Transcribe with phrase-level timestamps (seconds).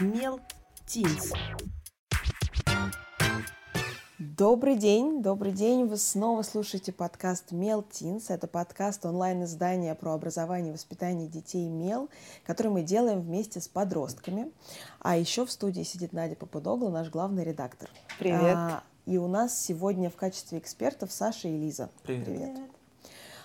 [0.00, 0.40] Мел
[0.86, 1.32] Тинс.
[4.18, 5.86] Добрый день, добрый день.
[5.86, 8.30] Вы снова слушаете подкаст Мел Тинс.
[8.30, 12.08] Это подкаст онлайн-издания про образование и воспитание детей Мел,
[12.44, 14.50] который мы делаем вместе с подростками.
[15.00, 17.90] А еще в студии сидит Надя Попудогла, наш главный редактор.
[18.18, 18.56] Привет.
[18.56, 21.90] А, и у нас сегодня в качестве экспертов Саша и Лиза.
[22.02, 22.24] Привет.
[22.24, 22.71] Привет.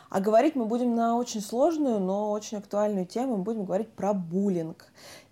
[0.10, 3.38] А говорить мы будем на очень сложную, но очень актуальную тему.
[3.38, 4.86] Мы будем говорить про буллинг.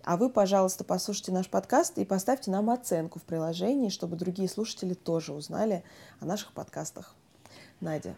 [0.04, 4.94] А вы, пожалуйста, послушайте наш подкаст и поставьте нам оценку в приложении, чтобы другие слушатели
[4.94, 5.82] тоже узнали
[6.20, 7.14] о наших подкастах.
[7.80, 8.14] Надя.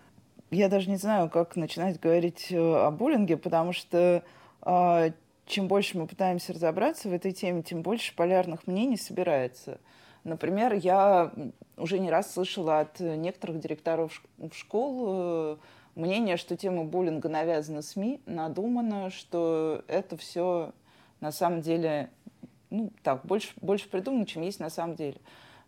[0.50, 4.22] Я даже не знаю, как начинать говорить э, о буллинге, потому что
[4.62, 5.10] э,
[5.46, 9.78] чем больше мы пытаемся разобраться в этой теме, тем больше полярных мнений собирается.
[10.24, 11.32] Например, я
[11.76, 15.56] уже не раз слышала от некоторых директоров школ э,
[15.98, 20.72] мнение, что тема буллинга навязана СМИ, надумана, что это все
[21.20, 22.10] на самом деле,
[22.70, 25.16] ну, так, больше, больше придумано, чем есть на самом деле.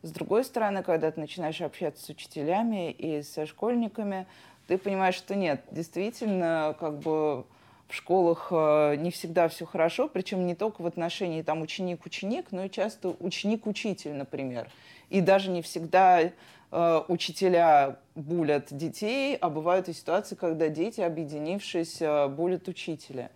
[0.03, 4.27] С другой стороны, когда ты начинаешь общаться с учителями и со школьниками,
[4.67, 7.45] ты понимаешь, что нет, действительно, как бы
[7.89, 12.65] в школах э, не всегда все хорошо, причем не только в отношении там ученик-ученик, но
[12.65, 14.71] и часто ученик-учитель, например.
[15.09, 16.31] И даже не всегда
[16.71, 23.31] э, учителя булят детей, а бывают и ситуации, когда дети, объединившись, э, булят учителя.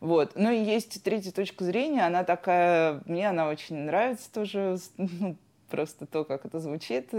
[0.00, 0.32] Вот.
[0.36, 5.36] Ну и есть третья точка зрения, она такая, мне она очень нравится тоже, ну,
[5.70, 7.10] просто то, как это звучит.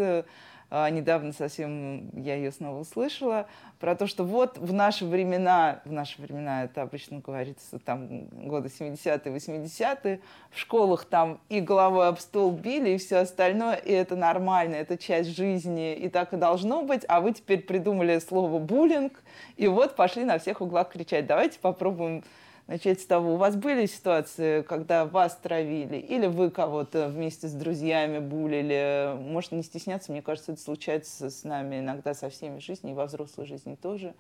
[0.71, 3.47] А, недавно совсем я ее снова услышала,
[3.79, 8.69] про то, что вот в наши времена, в наши времена это обычно говорится, там, годы
[8.69, 10.19] 70-е, 80-е,
[10.51, 14.95] в школах там и головой об стол били, и все остальное, и это нормально, это
[14.97, 19.23] часть жизни, и так и должно быть, а вы теперь придумали слово буллинг,
[19.57, 21.25] и вот пошли на всех углах кричать.
[21.25, 22.23] Давайте попробуем
[22.69, 27.51] начать с того, у вас были ситуации, когда вас травили, или вы кого-то вместе с
[27.51, 29.15] друзьями булили?
[29.19, 33.07] Может, не стесняться, мне кажется, это случается с нами иногда со всеми в и во
[33.07, 34.13] взрослой жизни тоже.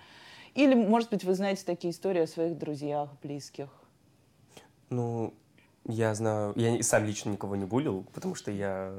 [0.55, 3.69] Или, может быть, вы знаете такие истории о своих друзьях, близких?
[4.89, 5.35] Ну,
[5.87, 8.91] я знаю, я сам лично никого не булил, потому что я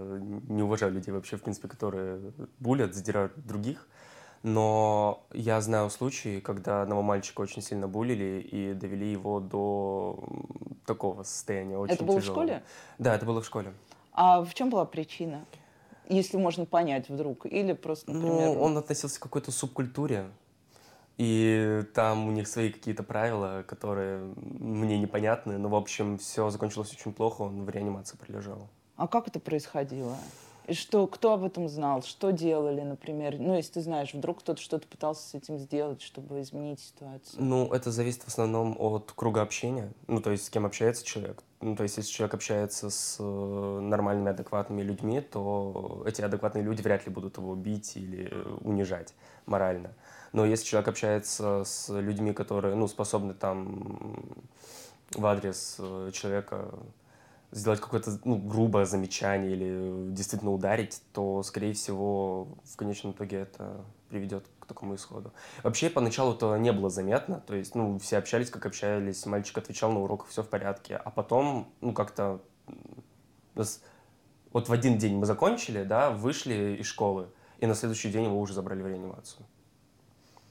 [0.48, 3.88] не уважаю людей вообще, в принципе, которые булят, задирают других.
[4.42, 10.24] Но я знаю случаи, когда одного мальчика очень сильно булили и довели его до
[10.86, 12.42] такого состояния очень Это было тяжелого.
[12.42, 12.62] в школе?
[12.98, 13.74] Да, это было в школе.
[14.12, 15.44] А в чем была причина?
[16.08, 17.44] Если можно понять вдруг.
[17.46, 18.54] Или просто, например...
[18.54, 20.30] Ну, он относился к какой-то субкультуре.
[21.18, 25.58] И там у них свои какие-то правила, которые мне непонятны.
[25.58, 27.42] Но, в общем, все закончилось очень плохо.
[27.42, 28.68] Он в реанимации пролежал.
[28.96, 30.16] А как это происходило?
[30.72, 32.03] Что, кто об этом знал?
[32.03, 33.38] Что делали, например?
[33.38, 37.42] Ну, если ты знаешь, вдруг кто-то что-то пытался с этим сделать, чтобы изменить ситуацию.
[37.42, 39.92] Ну, это зависит в основном от круга общения.
[40.06, 41.42] Ну, то есть, с кем общается человек.
[41.60, 43.22] Ну, то есть, если человек общается с э,
[43.81, 49.14] нормальными, адекватными людьми, то эти адекватные люди вряд ли будут его бить или унижать
[49.47, 49.92] морально.
[50.32, 54.44] Но если человек общается с людьми, которые, ну, способны там
[55.14, 56.70] в адрес э, человека
[57.53, 63.84] сделать какое-то ну, грубое замечание или действительно ударить, то, скорее всего, в конечном итоге это
[64.09, 65.33] приведет к такому исходу.
[65.62, 69.93] Вообще, поначалу это не было заметно, то есть, ну, все общались, как общались, мальчик отвечал
[69.93, 72.41] на уроках, все в порядке, а потом, ну, как-то
[73.55, 77.28] вот в один день мы закончили, да, вышли из школы,
[77.59, 79.44] и на следующий день его уже забрали в реанимацию.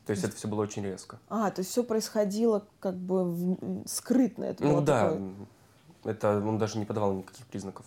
[0.06, 1.20] То есть это все было очень резко.
[1.30, 3.88] А, то есть все происходило как бы в...
[3.88, 4.46] скрытно.
[4.46, 5.34] Это ну да, такое...
[6.04, 7.86] это он даже не подавал никаких признаков.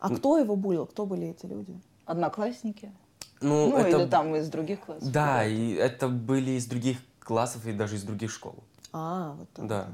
[0.00, 0.86] А кто его булил?
[0.86, 1.78] Кто были эти люди?
[2.04, 2.92] Одноклассники?
[3.40, 3.98] Ну, Ну, это...
[3.98, 5.10] или там из других классов?
[5.10, 8.54] Да, и это были из других классов и даже из других школ.
[8.92, 9.66] А, вот так.
[9.66, 9.86] Да.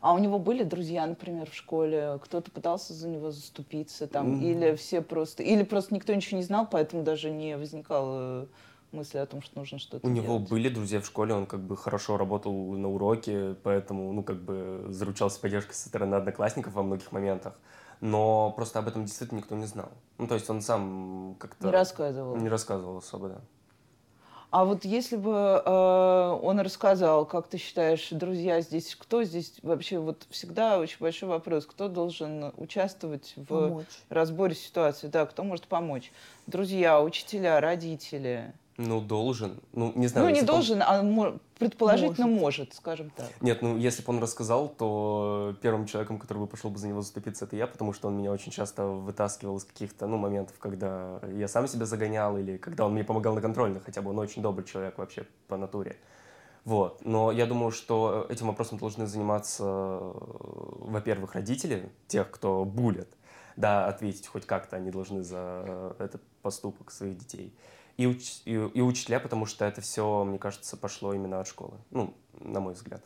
[0.00, 2.18] А у него были друзья, например, в школе?
[2.24, 4.34] Кто-то пытался за него заступиться там?
[4.34, 4.42] М.
[4.42, 5.42] Или все просто...
[5.42, 8.48] Или просто никто ничего не знал, поэтому даже не возникало
[8.92, 11.76] мысли о том, что нужно что-то У него были друзья в школе, он как бы
[11.76, 17.12] хорошо работал на уроке, поэтому, ну, как бы заручался поддержкой со стороны одноклассников во многих
[17.12, 17.58] моментах.
[18.00, 19.90] Но просто об этом действительно никто не знал.
[20.18, 21.66] Ну, то есть он сам как-то...
[21.66, 22.36] Не рассказывал?
[22.36, 23.40] Не рассказывал особо, да.
[24.50, 30.00] А вот если бы э, он рассказал, как ты считаешь, друзья здесь, кто здесь вообще,
[30.00, 33.86] вот всегда очень большой вопрос, кто должен участвовать в Помочь.
[34.08, 36.10] разборе ситуации, да, кто может помочь?
[36.48, 38.52] Друзья, учителя, родители.
[38.86, 39.60] Ну, должен.
[39.72, 40.26] Ну, не знаю.
[40.26, 42.72] ну, не бы он- должен, а предположительно может.
[42.74, 43.28] скажем так.
[43.42, 47.02] Нет, ну, если бы он рассказал, то первым человеком, который бы пошел бы за него
[47.02, 51.20] заступиться, это я, потому что он меня очень часто вытаскивал из каких-то, ну, моментов, когда
[51.30, 54.40] я сам себя загонял, или когда он мне помогал на контрольных, хотя бы он очень
[54.40, 55.96] добрый человек вообще по натуре.
[56.64, 57.04] Вот.
[57.04, 63.08] Но я думаю, что этим вопросом должны заниматься, во-первых, родители, тех, кто булит.
[63.56, 67.54] Да, ответить хоть как-то они должны за этот поступок своих детей.
[68.00, 71.74] И, уч- и, и учителя, потому что это все, мне кажется, пошло именно от школы.
[71.90, 73.02] Ну, на мой взгляд.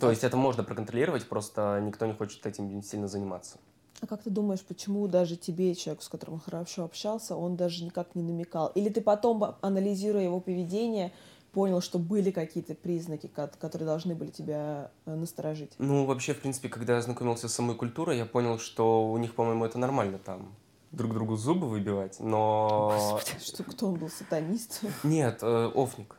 [0.00, 3.58] То есть это можно проконтролировать, просто никто не хочет этим сильно заниматься.
[4.00, 8.14] А как ты думаешь, почему даже тебе, человеку, с которым хорошо общался, он даже никак
[8.14, 8.68] не намекал?
[8.68, 11.12] Или ты потом, анализируя его поведение,
[11.52, 15.72] понял, что были какие-то признаки, которые должны были тебя э, насторожить?
[15.76, 19.34] Ну, вообще, в принципе, когда я знакомился с самой культурой, я понял, что у них,
[19.34, 20.54] по-моему, это нормально там
[20.92, 22.92] друг другу зубы выбивать, но...
[22.94, 24.82] Господи, что кто он был, сатанист?
[25.02, 26.16] Нет, э, офник.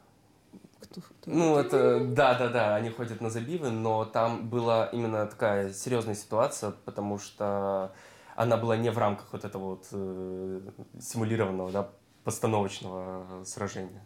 [0.80, 5.25] Кто, кто ну, это, да, да, да, они ходят на забивы, но там была именно
[5.25, 7.94] такая серьезная ситуация, потому что
[8.36, 10.62] она была не в рамках вот этого вот э,
[11.01, 11.89] симулированного, да,
[12.24, 14.06] постановочного сражения.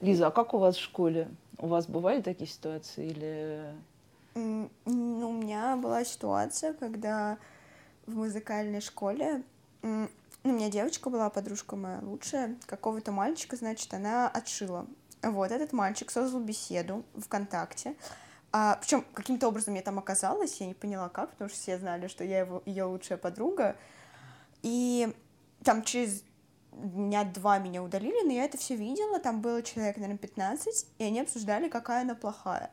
[0.00, 1.28] Лиза, а как у вас в школе?
[1.58, 3.74] У вас бывали такие ситуации или...
[4.34, 7.38] Ну, у меня была ситуация, когда
[8.06, 9.42] в музыкальной школе
[9.82, 10.08] ну,
[10.44, 14.86] у меня девочка была, подружка моя лучшая, какого-то мальчика, значит, она отшила.
[15.22, 17.94] Вот, этот мальчик создал беседу ВКонтакте,
[18.50, 22.06] а, причем каким-то образом я там оказалась, я не поняла как, потому что все знали,
[22.06, 23.76] что я его, ее лучшая подруга.
[24.62, 25.14] И
[25.64, 26.22] там через
[26.72, 31.04] дня два меня удалили, но я это все видела, там было человек, наверное, 15, и
[31.04, 32.70] они обсуждали, какая она плохая.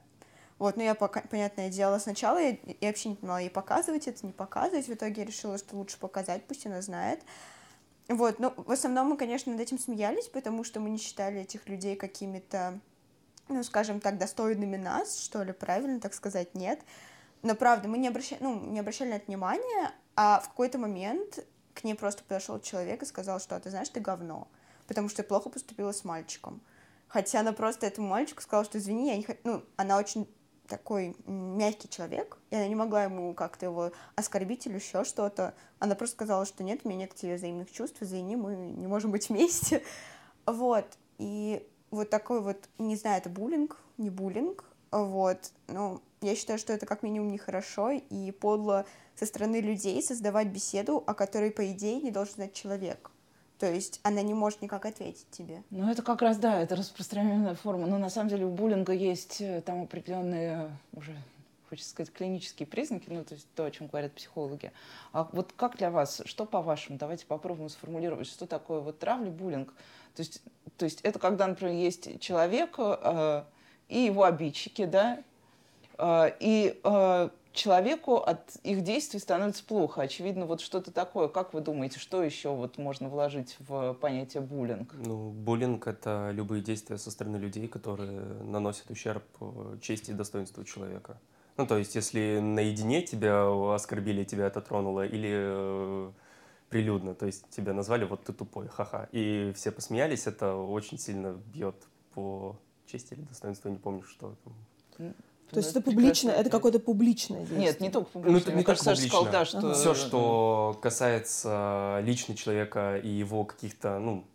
[0.60, 4.34] Вот, но я, понятное дело, сначала я, я вообще не понимала, ей показывать это, не
[4.34, 7.22] показывать, в итоге я решила, что лучше показать, пусть она знает.
[8.10, 11.70] Вот, но в основном мы, конечно, над этим смеялись, потому что мы не считали этих
[11.70, 12.78] людей какими-то,
[13.48, 16.82] ну, скажем так, достойными нас, что ли, правильно так сказать, нет.
[17.42, 21.46] Но правда, мы не обращали, ну, не обращали на это внимания, а в какой-то момент
[21.74, 24.50] к ней просто подошел человек и сказал, что «А ты знаешь, ты говно,
[24.88, 26.60] потому что ты плохо поступила с мальчиком.
[27.08, 29.40] Хотя она просто этому мальчику сказала, что извини, я не хочу...
[29.46, 30.28] Ну, она очень
[30.70, 35.54] такой мягкий человек, и она не могла ему как-то его оскорбить или еще что-то.
[35.80, 38.88] Она просто сказала, что нет, у меня нет к тебе взаимных чувств, извини, мы не
[38.88, 39.84] можем быть вместе.
[40.46, 40.86] Вот.
[41.20, 45.52] И вот такой вот, не знаю, это буллинг, не буллинг, вот.
[45.68, 48.86] Но я считаю, что это как минимум нехорошо и подло
[49.16, 53.12] со стороны людей создавать беседу, о которой, по идее, не должен знать человек.
[53.60, 55.64] То есть она не может никак ответить тебе.
[55.70, 57.88] Ну, это как раз, да, это распространенная форма.
[57.88, 61.14] Но на самом деле у буллинга есть э, там определенные уже
[61.70, 64.72] хочется сказать, клинические признаки, ну, то есть то, о чем говорят психологи.
[65.14, 69.74] А вот как для вас, что по-вашему, давайте попробуем сформулировать, что такое вот травля, буллинг?
[70.16, 70.42] То есть,
[70.78, 73.44] то есть это когда, например, есть человек э,
[73.88, 75.24] и его обидчики, да,
[75.98, 77.30] э, и э,
[77.60, 80.02] человеку от их действий становится плохо.
[80.02, 81.28] Очевидно, вот что-то такое.
[81.28, 84.94] Как вы думаете, что еще вот можно вложить в понятие буллинг?
[84.94, 90.64] Ну, буллинг— это любые действия со стороны людей, которые наносят ущерб э, чести и достоинству
[90.64, 91.20] человека.
[91.58, 93.46] Ну, то есть, если наедине тебя
[93.76, 96.12] оскорбили, тебя это тронуло, или э,
[96.70, 101.34] прилюдно, то есть тебя назвали вот ты тупой, ха-ха, и все посмеялись, это очень сильно
[101.54, 101.76] бьет
[102.14, 104.36] по чести или достоинству, не помню, что
[104.98, 105.14] там.
[105.52, 107.60] То есть это публично, это какое-то публичное действие?
[107.60, 108.42] Нет, не только публичное.
[108.46, 109.74] Ну, Мне не кажется, только сказал, да, что...
[109.74, 114.26] Все, что касается лично человека и его каких-то, ну,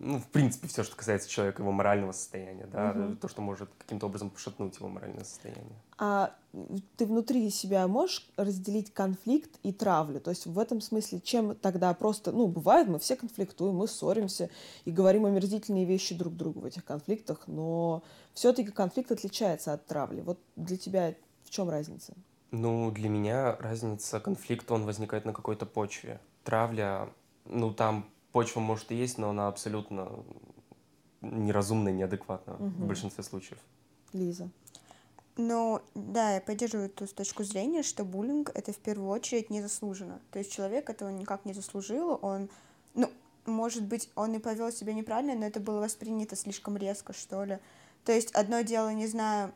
[0.00, 3.16] ну, в принципе, все, что касается человека, его морального состояния, да, угу.
[3.16, 5.76] то, что может каким-то образом пошатнуть его моральное состояние.
[5.98, 6.34] А
[6.96, 10.20] ты внутри себя можешь разделить конфликт и травлю?
[10.20, 14.50] То есть в этом смысле, чем тогда просто, ну, бывает, мы все конфликтуем, мы ссоримся
[14.84, 20.20] и говорим омерзительные вещи друг другу в этих конфликтах, но все-таки конфликт отличается от травли.
[20.20, 22.14] Вот для тебя в чем разница?
[22.52, 26.20] Ну, для меня разница, конфликт, он возникает на какой-то почве.
[26.44, 27.08] Травля,
[27.44, 30.24] ну, там почва может и есть, но она абсолютно
[31.20, 32.64] неразумная, неадекватна угу.
[32.64, 33.58] в большинстве случаев.
[34.12, 34.48] Лиза.
[35.36, 40.20] Ну, да, я поддерживаю ту точку зрения, что буллинг— это в первую очередь незаслуженно.
[40.32, 42.48] То есть человек этого никак не заслужил, он,
[42.94, 43.08] ну,
[43.46, 47.58] может быть, он и повел себя неправильно, но это было воспринято слишком резко, что ли.
[48.04, 49.52] То есть одно дело, не знаю,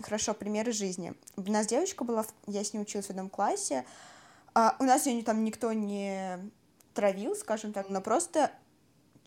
[0.00, 1.14] хорошо, примеры жизни.
[1.36, 3.84] У нас девочка была, я с ней училась в одном классе,
[4.54, 6.38] а у нас ее там никто не
[6.94, 8.50] травил, скажем так, но просто,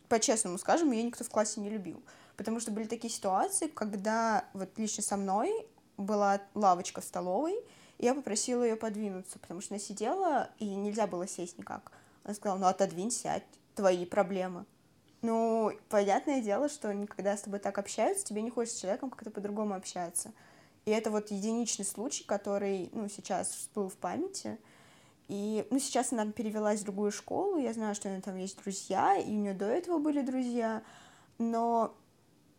[0.10, 2.04] по-честному скажем, ее никто в классе не любил.
[2.38, 5.68] Потому что были такие ситуации, когда вот лично со мной
[5.98, 7.56] была лавочка в столовой,
[7.98, 11.92] и я попросила ее подвинуться, потому что она сидела, и нельзя было сесть никак.
[12.24, 13.46] Она сказала, ну отодвинь, сядь,
[13.76, 14.66] твои проблемы.
[15.22, 19.32] Ну, понятное дело, что когда с тобой так общаются, тебе не хочется с человеком как-то
[19.32, 20.32] по-другому общаться.
[20.86, 24.60] И это вот единичный случай, который, ну, сейчас всплыл в памяти.
[25.28, 28.62] И, ну, сейчас она перевелась в другую школу, я знаю, что у нее там есть
[28.62, 30.84] друзья, и у нее до этого были друзья,
[31.40, 31.96] но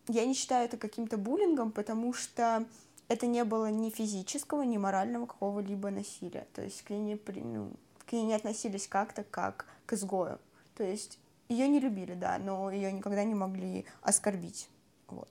[0.08, 2.66] я не считаю это каким-то буллингом, потому что
[3.08, 6.46] это не было ни физического, ни морального какого-либо насилия.
[6.54, 7.70] То есть к ней не, ну,
[8.04, 10.40] к ней не относились как-то как к изгою.
[10.75, 11.18] То есть
[11.49, 14.68] ее не любили, да, но ее никогда не могли оскорбить.
[15.06, 15.28] Вот.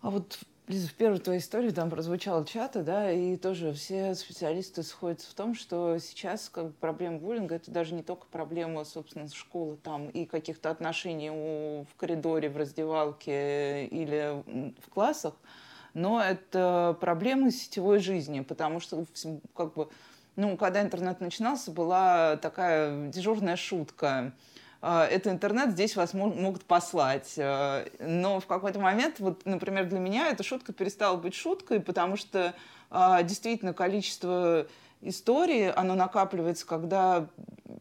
[0.00, 5.30] А вот в первой твоей истории там прозвучал чаты, да, и тоже все специалисты сходятся
[5.30, 10.08] в том, что сейчас как проблема буллинга это даже не только проблема, собственно, школы там
[10.08, 14.42] и каких-то отношений у, в коридоре, в раздевалке или
[14.84, 15.34] в классах,
[15.94, 19.04] но это проблемы сетевой жизни, потому что
[19.54, 19.88] как бы,
[20.34, 24.32] ну, когда интернет начинался, была такая дежурная шутка–
[24.88, 27.34] это интернет, здесь вас могут послать.
[27.38, 32.16] А, но в какой-то момент, вот, например, для меня эта шутка перестала быть шуткой, потому
[32.16, 32.54] что
[32.90, 34.66] а, действительно количество
[35.02, 37.26] историй, оно накапливается, когда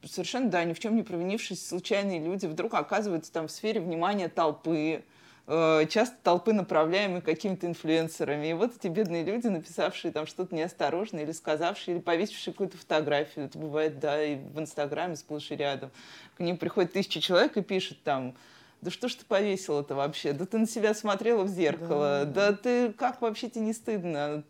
[0.04, 4.28] совершенно, да, ни в чем не провинившись, случайные люди вдруг оказываются там в сфере внимания
[4.28, 5.04] толпы,
[5.48, 8.48] Э, часто толпы направляемые какими-то инфлюенсерами.
[8.48, 13.46] И вот эти бедные люди, написавшие там что-то неосторожное или сказавшие, или повесившие какую-то фотографию,
[13.46, 15.92] это бывает, да, и в Инстаграме сплошь и рядом.
[16.36, 18.36] К ним приходит тысяча человек и пишет там,
[18.82, 20.34] да что ж ты повесил это вообще?
[20.34, 22.26] Да ты на себя смотрела в зеркало?
[22.26, 24.44] Да, да ты как вообще тебе не стыдно?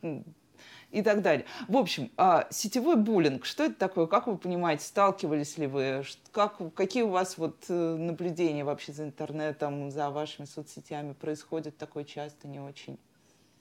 [0.95, 1.45] И так далее.
[1.67, 4.07] В общем, а, сетевой буллинг, что это такое?
[4.07, 6.03] Как вы понимаете, сталкивались ли вы?
[6.31, 12.05] Как, какие у вас вот э, наблюдения вообще за интернетом, за вашими соцсетями происходят такое
[12.05, 12.97] часто, не очень?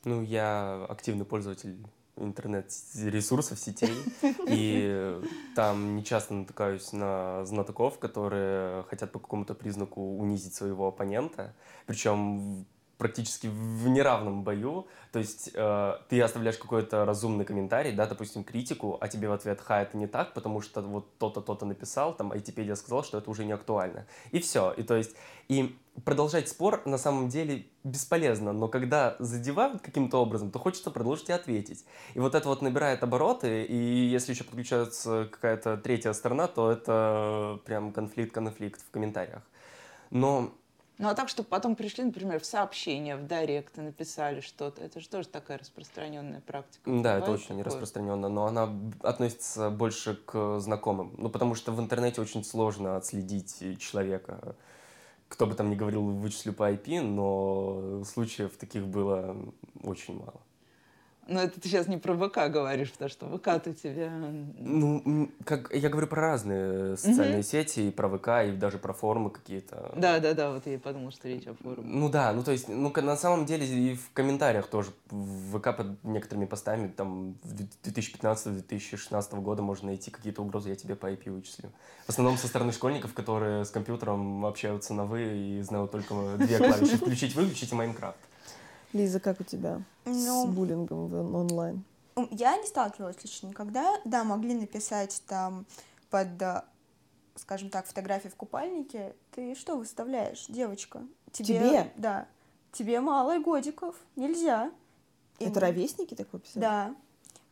[0.04, 1.76] Ну, я активный пользователь
[2.16, 3.94] интернет-ресурсов, сетей,
[4.46, 5.20] и
[5.56, 11.52] там не часто натыкаюсь на знатоков, которые хотят по какому-то признаку унизить своего оппонента,
[11.86, 12.66] причем
[12.98, 14.86] практически в неравном бою.
[15.12, 19.60] То есть э, ты оставляешь какой-то разумный комментарий, да, допустим, критику, а тебе в ответ
[19.60, 23.30] «Ха, это не так, потому что вот то-то, то-то написал, там, Айтипедия сказал, что это
[23.30, 24.06] уже не актуально».
[24.32, 24.72] И все.
[24.72, 25.14] И то есть,
[25.48, 31.28] и продолжать спор на самом деле бесполезно, но когда задевают каким-то образом, то хочется продолжить
[31.28, 31.84] и ответить.
[32.14, 37.60] И вот это вот набирает обороты, и если еще подключается какая-то третья сторона, то это
[37.64, 39.42] прям конфликт-конфликт в комментариях.
[40.10, 40.52] Но
[40.98, 45.00] ну, а так, чтобы потом пришли, например, в сообщение, в директ и написали что-то, это
[45.00, 46.82] же тоже такая распространенная практика.
[46.84, 47.64] Да, Бывает это очень такое?
[47.64, 48.70] распространенно, но она
[49.02, 51.12] относится больше к знакомым.
[51.18, 54.54] Ну, потому что в интернете очень сложно отследить человека.
[55.28, 59.36] Кто бы там ни говорил, вычислю по IP, но случаев таких было
[59.82, 60.40] очень мало.
[61.26, 64.10] Но это ты сейчас не про ВК говоришь, потому что ВК-то тебе...
[64.58, 67.42] Ну, как, я говорю про разные социальные mm-hmm.
[67.42, 69.92] сети, и про ВК, и даже про форумы какие-то.
[69.96, 71.82] Да-да-да, вот я и подумал, что речь о форуме.
[71.82, 75.76] Ну да, ну то есть, ну на самом деле и в комментариях тоже в ВК
[75.76, 81.72] под некоторыми постами там 2015-2016 года можно найти какие-то угрозы, я тебе по IP вычислю.
[82.06, 86.58] В основном со стороны школьников, которые с компьютером общаются на «вы» и знают только две
[86.58, 88.18] клавиши «включить», «выключить» и «Майнкрафт».
[88.94, 91.84] Лиза, как у тебя ну, с буллингом в онлайн?
[92.30, 94.00] Я не сталкивалась лично никогда.
[94.04, 95.66] Да, могли написать там
[96.10, 96.62] под, э,
[97.34, 99.16] скажем так, фотографии в купальнике.
[99.32, 101.02] Ты что выставляешь, девочка?
[101.32, 101.58] Тебе?
[101.58, 101.92] Тебе?
[101.96, 102.28] Да.
[102.70, 103.96] Тебе мало годиков.
[104.14, 104.70] Нельзя.
[105.40, 105.60] И Это мы...
[105.60, 106.60] ровесники такое писали?
[106.60, 106.94] Да.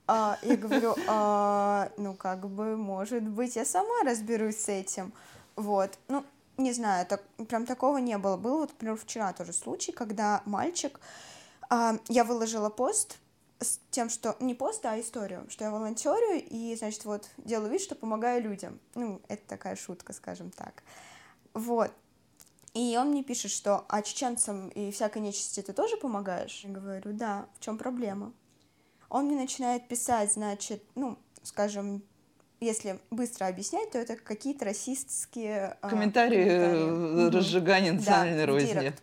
[0.06, 5.12] А, я говорю, а, ну, как бы, может быть, я сама разберусь с этим.
[5.56, 5.98] Вот.
[6.06, 6.24] Ну,
[6.56, 8.36] не знаю, так, прям такого не было.
[8.36, 11.00] Был вот, например, вчера тоже случай, когда мальчик
[11.70, 13.18] а, я выложила пост
[13.60, 17.80] с тем, что не пост, а историю, что я волонтерю и, значит, вот делаю вид,
[17.80, 18.80] что помогаю людям.
[18.94, 20.82] Ну, это такая шутка, скажем так.
[21.54, 21.90] Вот.
[22.74, 26.62] И он мне пишет, что а чеченцам и всякой нечисти ты тоже помогаешь?
[26.64, 28.32] Я говорю, да, в чем проблема?
[29.10, 32.02] Он мне начинает писать, значит, ну, скажем,
[32.62, 37.36] если быстро объяснять, то это какие-то расистские а, комментарии, комментарии.
[37.36, 38.72] разжигания национальной да, розни.
[38.72, 39.02] Директ.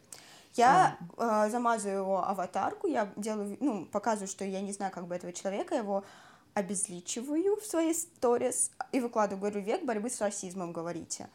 [0.56, 5.16] Я э, замазываю его аватарку, я делаю, ну, показываю, что я не знаю как бы
[5.16, 6.04] этого человека, его
[6.54, 11.30] обезличиваю в своей сторис и выкладываю, говорю, век борьбы с расизмом, говорите.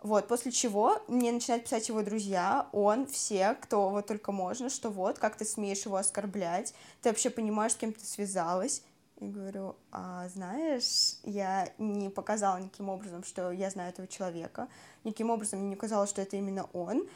[0.00, 4.90] Вот, после чего мне начинают писать его друзья, он, все, кто вот только можно, что
[4.90, 8.82] вот, как ты смеешь его оскорблять, ты вообще понимаешь, с кем ты связалась.
[9.20, 14.68] И говорю, а знаешь, я не показала никаким образом, что я знаю этого человека,
[15.02, 17.08] никаким образом не указала, что это именно он,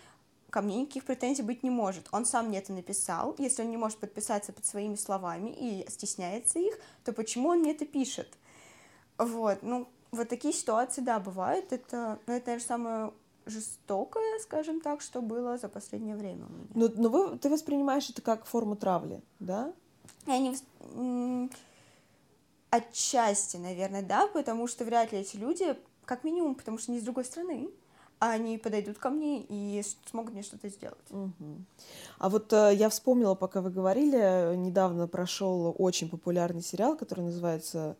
[0.50, 2.08] ко мне никаких претензий быть не может.
[2.12, 3.34] Он сам мне это написал.
[3.38, 7.70] Если он не может подписаться под своими словами и стесняется их, то почему он мне
[7.70, 8.28] это пишет?
[9.16, 11.72] Вот, ну, вот такие ситуации, да, бывают.
[11.72, 13.12] Это, ну, это, наверное, самое
[13.46, 16.66] жестокое, скажем так, что было за последнее время у меня.
[16.74, 19.72] Но, но вы, ты воспринимаешь это как форму травли, да?
[20.26, 20.54] Я не...
[22.72, 25.76] Отчасти, наверное, да, потому что вряд ли эти люди,
[26.06, 27.68] как минимум, потому что не с другой страны,
[28.18, 31.10] они подойдут ко мне и смогут мне что-то сделать.
[31.10, 31.32] Угу.
[32.18, 37.94] А вот э, я вспомнила, пока вы говорили, недавно прошел очень популярный сериал, который называется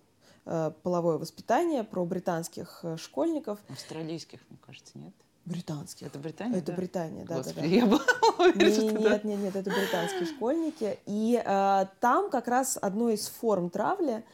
[0.47, 3.59] э, «Половое воспитание» про британских э, школьников.
[3.69, 5.13] Австралийских, мне кажется, нет?
[5.45, 6.07] Британских.
[6.07, 6.57] Это Британия?
[6.57, 6.77] Это да?
[6.79, 7.69] Британия, да, Господи, да, да.
[7.69, 8.05] я была
[8.39, 9.11] уверена, что да.
[9.11, 10.99] Нет, нет, нет, это британские школьники.
[11.05, 14.25] И э, там как раз одной из форм травли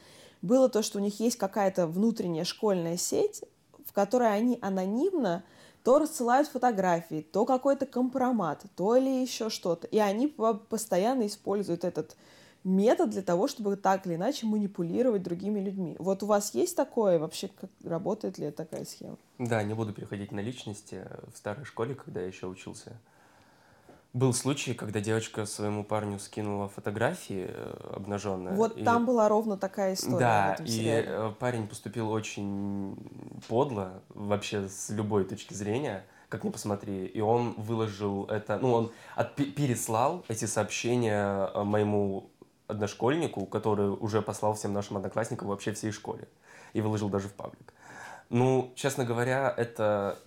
[0.43, 3.43] было то, что у них есть какая-то внутренняя школьная сеть,
[3.85, 5.45] в которой они анонимно
[5.85, 9.87] то рассылают фотографии, то какой-то компромат, то или еще что-то.
[9.87, 12.17] И они постоянно используют этот
[12.65, 15.97] метод для того, чтобы так или иначе манипулировать другими людьми.
[15.99, 17.19] Вот у вас есть такое?
[17.19, 19.17] Вообще, как работает ли такая схема?
[19.39, 21.07] Да, не буду переходить на личности.
[21.33, 22.99] В старой школе, когда я еще учился,
[24.13, 28.55] был случай, когда девочка своему парню скинула фотографии э, обнаженные.
[28.55, 28.85] Вот и...
[28.85, 30.19] там была ровно такая история.
[30.19, 31.07] Да, и сериале.
[31.09, 32.97] э, парень поступил очень
[33.49, 37.07] подло, вообще с любой точки зрения, как ни посмотри.
[37.07, 42.31] И он выложил это, ну, он от- переслал эти сообщения э, моему
[42.67, 46.29] одношкольнику, который уже послал всем нашим одноклассникам вообще всей школе.
[46.73, 47.73] И выложил даже в паблик.
[48.31, 50.19] Ну, честно говоря, это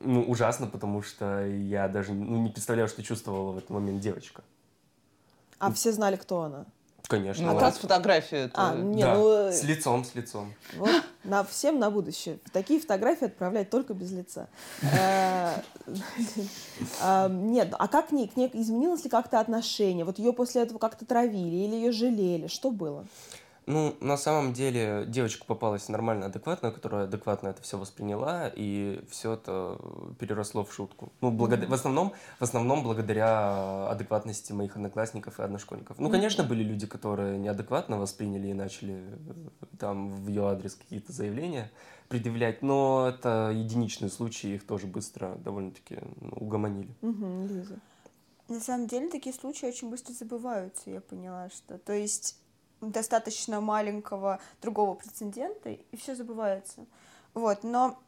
[0.00, 4.42] ну, ужасно, потому что я даже ну, не представляю, что чувствовала в этот момент девочка.
[5.58, 6.66] А все знали, кто она.
[7.08, 7.44] Конечно.
[7.44, 7.84] Ну, А у как-
[8.32, 8.50] это...
[8.54, 10.52] А, не, да, ну, э, с лицом, с лицом.
[10.76, 10.90] Вот
[11.24, 12.38] на всем на будущее.
[12.52, 14.48] Такие фотографии отправлять только без лица.
[14.82, 15.52] Э,
[17.00, 20.04] а, Нет, а как к ней, к ней изменилось ли как-то отношение?
[20.04, 22.48] Вот ее после этого как-то травили или ее жалели?
[22.48, 23.06] Что было?
[23.66, 29.32] Ну, на самом деле, девочка попалась нормально адекватная, которая адекватно это все восприняла, и все
[29.32, 29.76] это
[30.20, 31.12] переросло в шутку.
[31.20, 35.98] Ну, благодаря, в, основном, в основном благодаря адекватности моих одноклассников и одношкольников.
[35.98, 41.12] Ну, конечно, были люди, которые неадекватно восприняли и начали э, там в ее адрес какие-то
[41.12, 41.72] заявления
[42.08, 46.94] предъявлять, но это единичные случаи, их тоже быстро довольно-таки ну, угомонили.
[47.02, 47.80] Мгм, Лиза.
[48.46, 51.78] На самом деле такие случаи очень быстро забываются, я поняла, что...
[51.78, 52.38] То есть
[52.80, 56.86] достаточно маленького другого прецедента, и все забывается.
[57.34, 57.98] Вот, но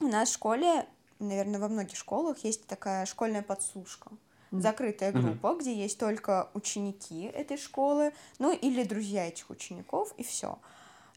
[0.00, 0.86] у нас в школе,
[1.18, 4.10] наверное, во многих школах есть такая школьная подслушка.
[4.52, 10.58] Закрытая группа, где есть только ученики этой школы, ну или друзья этих учеников, и все.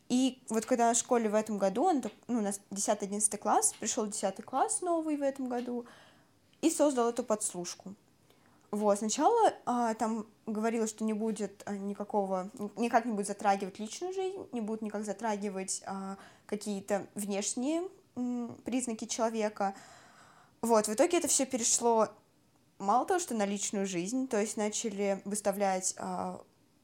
[0.09, 4.07] И вот когда в школе в этом году, он, ну, у нас 10-11 класс, пришел
[4.07, 5.85] 10 класс новый в этом году,
[6.61, 7.93] и создал эту подслушку.
[8.71, 13.79] Вот, сначала а, там говорилось, что не будет а, никакого, ни- никак не будет затрагивать
[13.79, 17.83] личную жизнь, не будет никак затрагивать а, какие-то внешние
[18.15, 19.73] м, признаки человека.
[20.61, 22.09] Вот, в итоге это все перешло
[22.77, 26.39] мало того, что на личную жизнь, то есть начали выставлять а,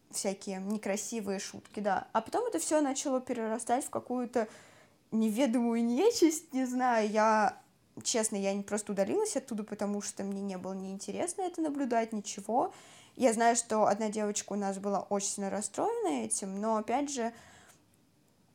[0.10, 4.48] всякие некрасивые шутки, да, а потом это все начало перерастать в какую-то
[5.12, 7.62] неведомую нечисть, не знаю, я
[8.04, 12.74] честно, я просто удалилась оттуда, потому что мне не было неинтересно это наблюдать, ничего.
[13.16, 17.32] Я знаю, что одна девочка у нас была очень сильно расстроена этим, но, опять же,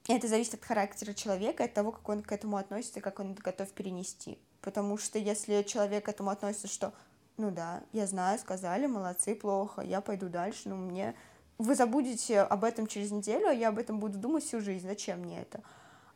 [0.09, 3.71] это зависит от характера человека, от того, как он к этому относится, как он готов
[3.71, 4.39] перенести.
[4.61, 6.93] Потому что если человек к этому относится, что,
[7.37, 11.15] ну да, я знаю, сказали, молодцы, плохо, я пойду дальше, но мне...
[11.59, 15.21] Вы забудете об этом через неделю, а я об этом буду думать всю жизнь, зачем
[15.21, 15.63] мне это?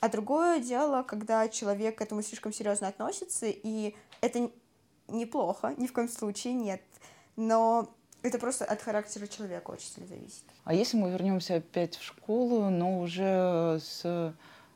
[0.04, 4.50] А другое дело, когда человек к этому слишком серьезно относится, и это
[5.08, 6.82] неплохо, ни в коем случае нет.
[7.36, 7.88] Но
[8.20, 10.44] это просто от характера человека очень сильно зависит.
[10.64, 14.02] А если мы вернемся опять в школу, но уже с,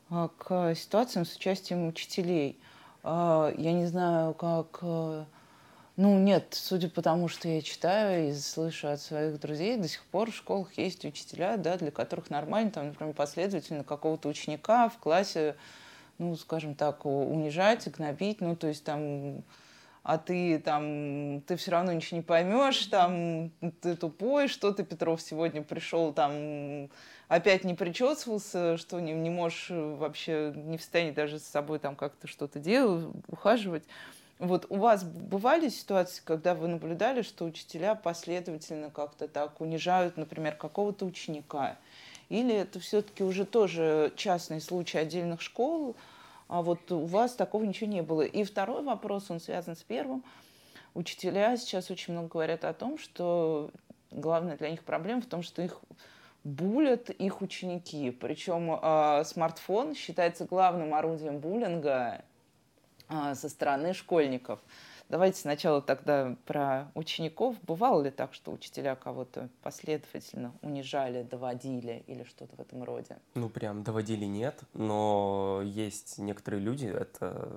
[0.09, 2.59] а, к ситуациям с участием учителей,
[3.03, 4.81] А, я не знаю, как...
[6.01, 10.05] Ну, нет, судя по тому, что я читаю и слышу от своих друзей, до сих
[10.05, 14.97] пор в школах есть учителя, да, для которых нормально, там, например, последовательно какого-то ученика в
[14.97, 15.57] классе,
[16.17, 19.43] ну, скажем так, унижать, гнобить, ну, то есть там
[20.03, 25.21] а ты там, ты все равно ничего не поймешь, там, ты тупой, что ты, Петров,
[25.21, 26.89] сегодня пришел, там,
[27.27, 31.79] опять не причесывался, что не, не можешь э, вообще не в состоянии даже с собой
[31.79, 33.83] там как-то что-то делать, ухаживать.
[34.39, 40.55] Вот у вас бывали ситуации, когда вы наблюдали, что учителя последовательно как-то так унижают, например,
[40.55, 41.77] какого-то ученика?
[42.29, 45.97] Или это все-таки уже тоже частный случай отдельных школ,
[46.47, 48.21] а вот у вас такого ничего не было.
[48.21, 50.23] И второй вопрос, он связан с первым.
[50.93, 53.71] Учителя сейчас очень много говорят о том, что
[54.09, 55.81] главная для них проблема в том, что их
[56.45, 58.11] булят их ученики.
[58.11, 62.23] Причем э, смартфон считается главным орудием буллинга
[63.09, 64.59] со стороны школьников.
[65.09, 67.55] Давайте сначала тогда про учеников.
[67.63, 73.17] Бывало ли так, что учителя кого-то последовательно унижали, доводили или что-то в этом роде?
[73.33, 77.51] Ну, прям доводили нет, но есть некоторые люди, это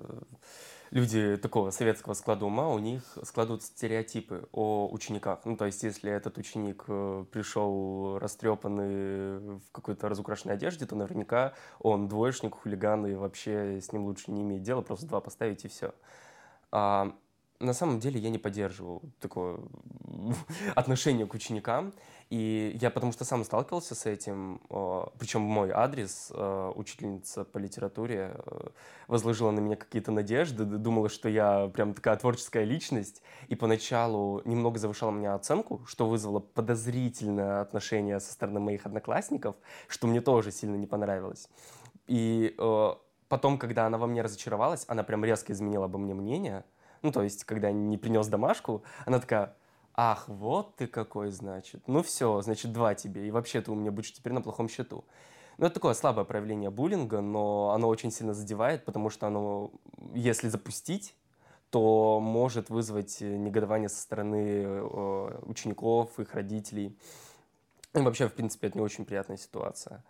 [0.92, 5.40] люди такого советского склада ума, у них складываются стереотипы о учениках.
[5.44, 11.54] Ну, то есть, если этот ученик э, пришел растрепанный в какой-то разукрашенной одежде, то наверняка
[11.80, 15.68] он двоечник, хулиган, и вообще с ним лучше не иметь дела, просто два поставить и
[15.68, 15.94] все.
[16.70, 17.16] А,
[17.62, 19.58] на самом деле я не поддерживаю такое
[20.74, 21.92] отношение к ученикам.
[22.30, 24.62] И я потому что сам сталкивался с этим,
[25.18, 26.32] причем мой адрес,
[26.74, 28.34] учительница по литературе
[29.06, 34.78] возложила на меня какие-то надежды, думала, что я прям такая творческая личность, и поначалу немного
[34.78, 39.54] завышала меня оценку, что вызвало подозрительное отношение со стороны моих одноклассников,
[39.86, 41.50] что мне тоже сильно не понравилось.
[42.06, 42.56] И
[43.28, 46.64] потом, когда она во мне разочаровалась, она прям резко изменила обо мне мнение,
[47.02, 49.54] ну, то есть, когда не принес домашку, она такая,
[49.94, 51.82] ах, вот ты какой, значит.
[51.86, 55.04] Ну все, значит, два тебе, и вообще ты у меня будешь теперь на плохом счету.
[55.58, 59.70] Ну, это такое слабое проявление буллинга, но оно очень сильно задевает, потому что оно,
[60.14, 61.14] если запустить,
[61.70, 66.96] то может вызвать негодование со стороны э, учеников, их родителей.
[67.94, 70.02] И вообще, в принципе, это не очень приятная ситуация.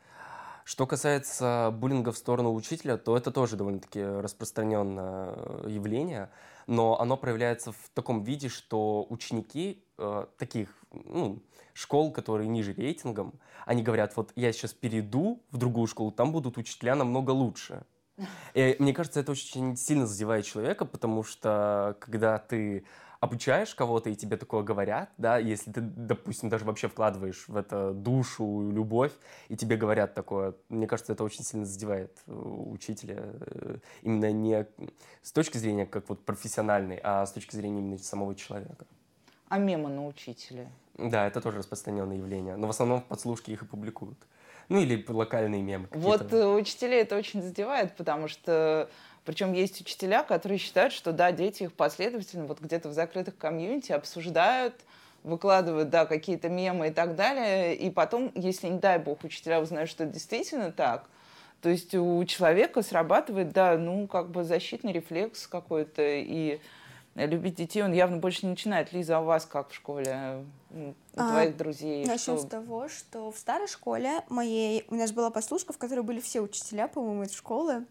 [0.65, 5.35] Что касается буллинга в сторону учителя, то это тоже довольно-таки распространенное
[5.67, 6.31] явление
[6.67, 13.35] но оно проявляется в таком виде, что ученики э, таких ну, школ, которые ниже рейтингом,
[13.67, 17.85] они говорят, вот я сейчас перейду в другую школу, там будут учителя намного лучше.
[18.55, 22.85] И мне кажется, это очень сильно задевает человека, потому что когда ты
[23.23, 27.93] обучаешь кого-то, и тебе такое говорят, да, если ты, допустим, даже вообще вкладываешь в это
[27.93, 29.13] душу, любовь,
[29.49, 34.67] и тебе говорят такое, мне кажется, это очень сильно задевает э, учителя, э, именно не
[35.23, 38.87] с точки зрения как вот профессиональной, а с точки зрения именно самого человека.
[39.49, 40.67] А мемы на учителя?
[40.99, 44.19] Да, это тоже распространенное явление, но в основном в подслушке их и публикуют.
[44.69, 45.87] Ну или локальные мемы.
[45.93, 48.91] Вот э, учителей это очень задевает, потому что
[49.25, 53.93] причем есть учителя, которые считают, что да, дети их последовательно вот где-то в закрытых комьюнити
[53.93, 54.75] обсуждают,
[55.23, 59.89] выкладывают, да, какие-то мемы и так далее, и потом, если, не дай бог, учителя узнают,
[59.89, 61.07] что это действительно так,
[61.63, 66.61] то есть у человека срабатывает, да, ну, как бы защитный рефлекс какой-то, и
[67.15, 68.93] любить детей он явно больше не начинает.
[68.93, 70.45] Лиза, а у вас как в школе?
[70.71, 72.05] У а, твоих друзей?
[72.05, 72.47] Начнем что...
[72.47, 76.41] с того, что в старой школе моей у нас была послушка, в которой были все
[76.41, 77.85] учителя, по-моему, из школы.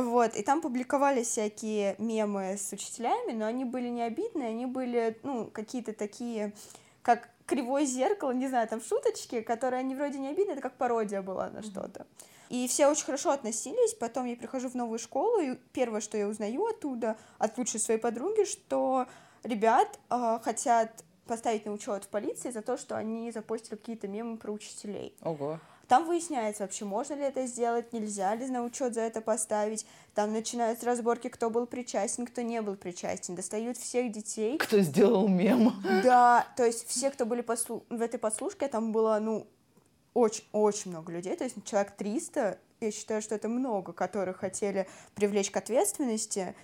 [0.00, 5.18] Вот, и там публиковали всякие мемы с учителями, но они были не обидные, они были,
[5.22, 6.52] ну, какие-то такие,
[7.02, 11.20] как кривое зеркало, не знаю, там шуточки, которые они вроде не обидные, это как пародия
[11.20, 12.06] была на что-то.
[12.48, 13.94] И все очень хорошо относились.
[13.94, 18.00] Потом я прихожу в новую школу, и первое, что я узнаю оттуда, от лучшей своей
[18.00, 19.06] подруги, что
[19.44, 24.36] ребят э, хотят поставить на учет в полиции за то, что они запостили какие-то мемы
[24.36, 25.14] про учителей.
[25.22, 25.60] Ого.
[25.90, 29.84] Там выясняется вообще, можно ли это сделать, нельзя ли на учет за это поставить.
[30.14, 33.34] Там начинаются разборки, кто был причастен, кто не был причастен.
[33.34, 34.56] Достают всех детей.
[34.58, 35.74] Кто сделал мем.
[36.04, 37.84] Да, то есть все, кто были послу...
[37.90, 39.48] в этой послушке, там было, ну,
[40.14, 45.50] очень-очень много людей, то есть человек 300, я считаю, что это много, которые хотели привлечь
[45.50, 46.54] к ответственности,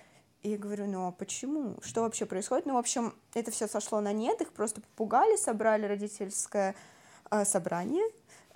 [0.41, 1.75] и говорю, ну а почему?
[1.81, 2.65] Что вообще происходит?
[2.65, 6.75] Ну, в общем, это все сошло на нет, их просто попугали, собрали родительское
[7.29, 8.05] э, собрание,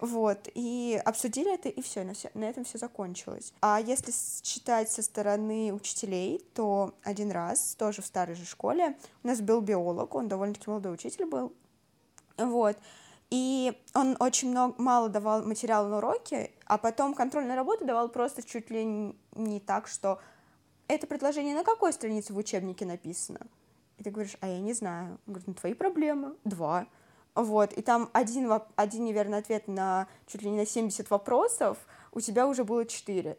[0.01, 3.53] вот, и обсудили это, и все, на, все, на этом все закончилось.
[3.61, 4.11] А если
[4.43, 9.61] считать со стороны учителей, то один раз, тоже в старой же школе, у нас был
[9.61, 11.53] биолог, он довольно-таки молодой учитель был,
[12.37, 12.77] вот,
[13.29, 18.43] и он очень много, мало давал материала на уроки, а потом контрольные работы давал просто
[18.43, 20.19] чуть ли не так, что
[20.89, 23.39] это предложение на какой странице в учебнике написано?
[23.97, 25.19] И ты говоришь, а я не знаю.
[25.25, 26.35] Он говорит, ну твои проблемы.
[26.43, 26.87] Два.
[27.33, 31.77] Вот, и там один, один неверный ответ на чуть ли не на 70 вопросов,
[32.11, 33.37] у тебя уже было 4.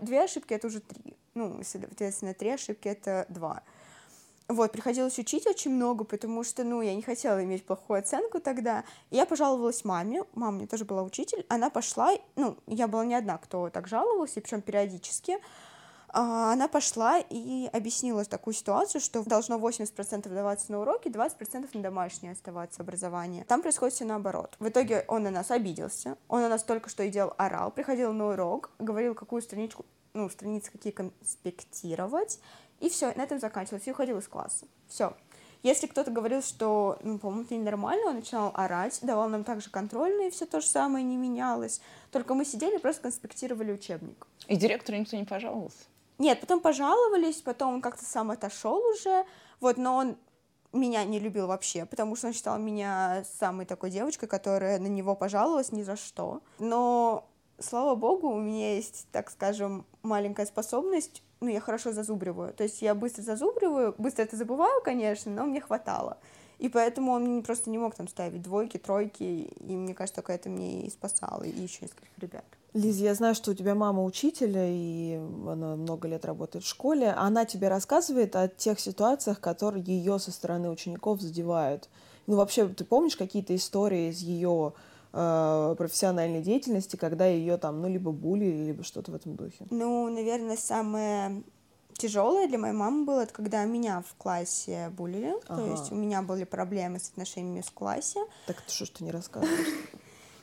[0.00, 1.16] две ошибки— это уже 3.
[1.34, 3.62] Ну, соответственно, три ошибки— это 2.
[4.48, 8.82] Вот, приходилось учить очень много, потому что, ну, я не хотела иметь плохую оценку тогда.
[9.10, 13.14] И я пожаловалась маме, мама мне тоже была учитель, она пошла, ну, я была не
[13.14, 15.38] одна, кто так жаловался, причем периодически,
[16.12, 22.32] она пошла и объяснила такую ситуацию, что должно 80% даваться на уроки, 20% на домашнее
[22.32, 23.44] оставаться образование.
[23.44, 24.56] Там происходит все наоборот.
[24.58, 28.12] В итоге он на нас обиделся, он на нас только что и делал орал, приходил
[28.12, 32.40] на урок, говорил, какую страничку, ну, страницы какие конспектировать,
[32.80, 34.66] и все, на этом заканчивалось, и уходил из класса.
[34.88, 35.14] Все.
[35.64, 40.30] Если кто-то говорил, что, ну, по-моему, это ненормально, он начинал орать, давал нам также контрольные,
[40.30, 41.80] все то же самое не менялось.
[42.12, 44.26] Только мы сидели, просто конспектировали учебник.
[44.46, 45.78] И директору никто не пожаловался?
[46.18, 49.24] Нет, потом пожаловались, потом он как-то сам отошел уже,
[49.60, 50.16] вот, но он
[50.72, 55.14] меня не любил вообще, потому что он считал меня самой такой девочкой, которая на него
[55.14, 56.42] пожаловалась ни за что.
[56.58, 57.28] Но,
[57.58, 62.52] слава богу, у меня есть, так скажем, маленькая способность ну, я хорошо зазубриваю.
[62.52, 66.18] То есть я быстро зазубриваю, быстро это забываю, конечно, но мне хватало.
[66.58, 70.48] И поэтому он просто не мог там ставить двойки, тройки, и мне кажется, только это
[70.48, 72.44] мне и спасало, и еще нескольких ребят.
[72.74, 77.10] Лиз, я знаю, что у тебя мама учитель, и она много лет работает в школе.
[77.10, 81.88] Она тебе рассказывает о тех ситуациях, которые ее со стороны учеников задевают.
[82.26, 84.74] Ну, вообще, ты помнишь какие-то истории из ее
[85.14, 89.66] э, профессиональной деятельности, когда ее там, ну, либо булили, либо что-то в этом духе?
[89.70, 91.42] Ну, наверное, самое
[91.94, 95.34] тяжелое для моей мамы было, это когда меня в классе булили.
[95.48, 95.62] Ага.
[95.62, 98.20] То есть у меня были проблемы с отношениями в классе.
[98.46, 99.88] Так ты что ж ты не рассказываешь?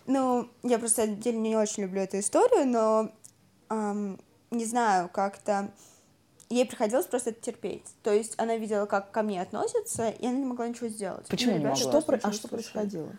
[0.06, 3.12] Ну, я просто отдельно не очень люблю эту историю, но
[3.70, 4.20] эм,
[4.52, 5.72] не знаю, как-то
[6.50, 7.86] ей приходилось просто это терпеть.
[8.04, 11.28] То есть она видела, как ко мне относятся, и она не могла ничего сделать.
[11.28, 11.92] Почему Ну, не ребята могла?
[12.02, 13.10] Что, про- а что происходило?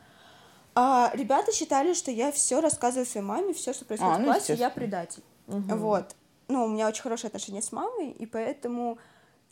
[0.75, 4.27] А, ребята считали, что я все рассказываю своей маме, все, что происходит А, в ну,
[4.27, 5.23] классе, я предатель.
[5.47, 5.79] Мгм.
[5.79, 6.15] Вот.
[6.49, 8.99] Ну, у меня очень хорошие отношения с мамой, и поэтому,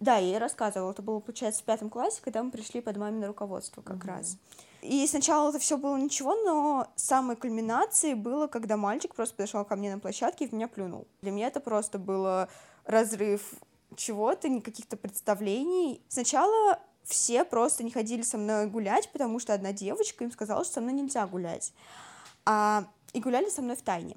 [0.01, 0.93] да, я ей рассказывала.
[0.93, 4.37] Это было, получается, в пятом классе, когда мы пришли под мамино руководство как раз.
[4.85, 9.77] И сначала это все было ничего, но самой кульминацией было, когда мальчик просто подошел ко
[9.77, 11.09] мне на площадке и в меня плюнул.
[11.23, 12.51] Для меня это просто было
[12.85, 13.55] разрыв
[13.97, 16.03] чего-то, ни каких-то представлений.
[16.09, 20.75] Сначала все просто не ходили со мной гулять, потому что одна девочка им сказала, что
[20.75, 21.73] со мной нельзя гулять.
[22.45, 24.17] А, и гуляли со мной в тайне.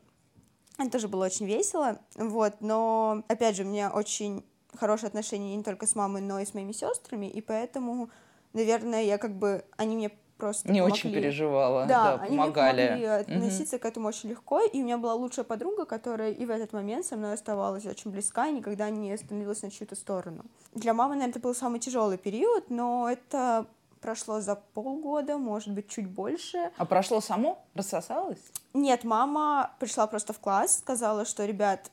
[0.77, 4.43] Это тоже было очень весело, вот, но, опять же, у меня очень
[4.75, 8.09] хорошие отношения не только с мамой, но и с моими сестрами, и поэтому,
[8.51, 10.93] наверное, я как бы, они мне просто Не помогли.
[10.93, 12.87] очень переживала, Да, да, они помогали.
[12.87, 13.37] помогли Мгм.
[13.43, 16.73] относиться к этому очень легко, и у меня была лучшая подруга, которая и в этот
[16.73, 20.45] момент со мной оставалась очень близка и никогда не становилась на чью-то сторону.
[20.73, 23.65] Для мамы, наверное, это был самый тяжелый период, но это
[24.01, 26.71] прошло за полгода, может быть, чуть больше.
[26.77, 27.57] А прошло само?
[27.73, 28.39] Рассосалось?
[28.73, 31.91] Нет, мама пришла просто в класс, сказала, что, ребят,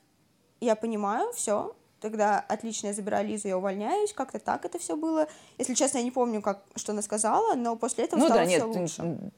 [0.61, 5.27] я понимаю, все, тогда отлично, я забираю Лизу, я увольняюсь, как-то так это все было.
[5.57, 8.47] Если честно, я не помню, как, что она сказала, но после этого ну стало да,
[8.47, 8.71] все нет.
[8.71, 9.31] ты- лучше.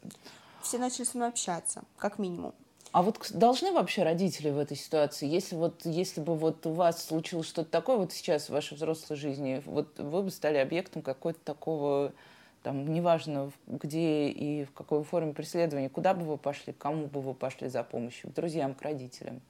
[0.61, 2.53] Все начали со мной общаться, как минимум.
[2.91, 7.03] А вот должны вообще родители в этой ситуации, если вот, если бы вот у вас
[7.03, 11.39] случилось что-то такое вот сейчас в вашей взрослой жизни, вот вы бы стали объектом какой-то
[11.43, 12.13] такого,
[12.63, 17.33] там, неважно где и в какой форме преследования, куда бы вы пошли, кому бы вы
[17.33, 19.41] пошли за помощью, к друзьям, к родителям?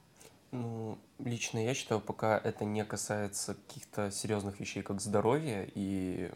[0.50, 6.30] Ну, лично я считаю, пока это не касается каких-то серьезных вещей, как здоровье и,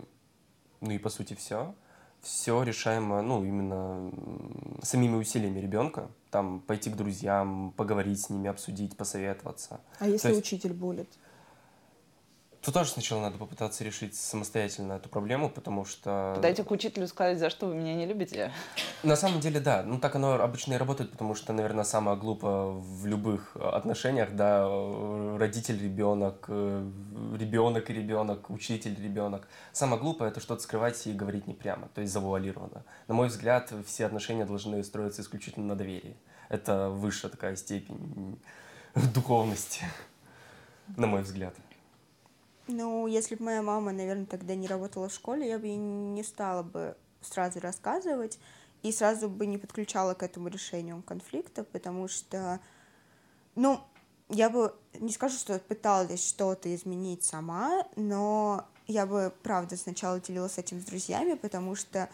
[0.80, 1.74] ну и по сути все,
[2.20, 4.12] все решаемо, ну, именно
[4.82, 6.10] самими усилиями ребенка.
[6.30, 9.80] Там пойти к друзьям, поговорить с ними, обсудить, посоветоваться.
[9.98, 11.08] А если есть- учитель булит?
[12.62, 16.34] То тоже сначала надо попытаться решить самостоятельно эту проблему, потому что...
[16.36, 18.52] Подойти к учителю сказать, за что вы меня не любите?
[19.02, 19.82] На самом деле, да.
[19.82, 24.68] Ну, так оно обычно и работает, потому что, наверное, самое глупо в любых отношениях, да,
[25.38, 26.88] родитель, ребенок, э,
[27.36, 29.48] ребенок и ребенок, учитель, ребенок.
[29.72, 32.84] Самое глупое это что-то скрывать и говорить не прямо, то есть завуалированно.
[33.08, 36.16] На мой взгляд, все отношения должны строиться исключительно на доверии.
[36.48, 38.38] Это высшая такая степень
[38.94, 39.82] духовности,
[40.96, 41.56] на мой взгляд.
[42.72, 46.22] Ну, если бы моя мама, наверное, тогда не работала в школе, я бы ей не
[46.22, 48.38] стала бы сразу рассказывать
[48.82, 52.60] и сразу бы не подключала к этому решению конфликта, потому что,
[53.54, 53.80] ну,
[54.28, 60.58] я бы не скажу, что пыталась что-то изменить сама, но я бы, правда, сначала делилась
[60.58, 62.08] этим с друзьями, потому что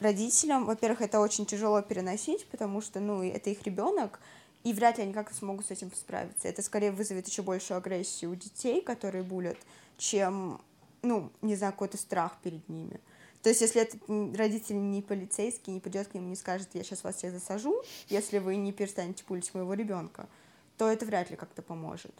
[0.00, 4.18] родителям, во-первых, это очень тяжело переносить, потому что, ну, это их ребенок,
[4.64, 6.48] и вряд ли они как-то смогут с этим справиться.
[6.48, 9.56] Это скорее вызовет еще большую агрессию у детей, которые булят,
[9.96, 10.60] чем,
[11.02, 13.00] ну, не знаю, какой-то страх перед ними.
[13.42, 14.02] То есть, если этот
[14.36, 17.82] родитель не полицейский, не придет к ним и не скажет, я сейчас вас всех засажу,
[18.08, 20.28] если вы не перестанете пулить моего ребенка,
[20.76, 22.14] то это вряд ли как-то поможет.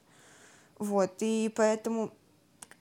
[0.78, 2.12] Вот, и поэтому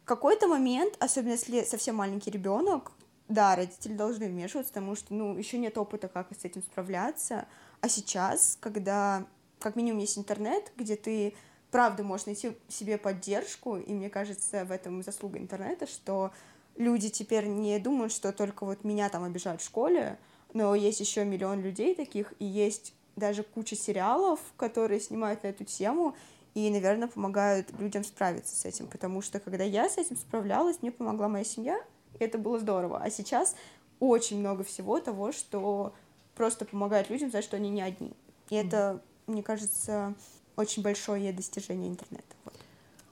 [0.05, 2.91] какой-то момент, особенно если совсем маленький ребенок,
[3.27, 7.45] да, родители должны вмешиваться, потому что, ну, еще нет опыта, как с этим справляться.
[7.81, 9.25] А сейчас, когда
[9.59, 11.33] как минимум есть интернет, где ты
[11.71, 16.31] правда можешь найти себе поддержку, и мне кажется, в этом заслуга интернета, что
[16.75, 20.17] люди теперь не думают, что только вот меня там обижают в школе,
[20.53, 25.65] но есть еще миллион людей таких, и есть даже куча сериалов, которые снимают на эту
[25.65, 26.15] тему,
[26.53, 30.91] и, наверное, помогают людям справиться с этим, потому что когда я с этим справлялась, мне
[30.91, 31.79] помогла моя семья,
[32.19, 32.99] и это было здорово.
[32.99, 33.55] А сейчас
[33.99, 35.93] очень много всего того, что
[36.35, 38.13] просто помогает людям, за что они не одни.
[38.49, 40.15] И это, мне кажется,
[40.55, 42.35] очень большое достижение интернета.
[42.45, 42.53] Вот.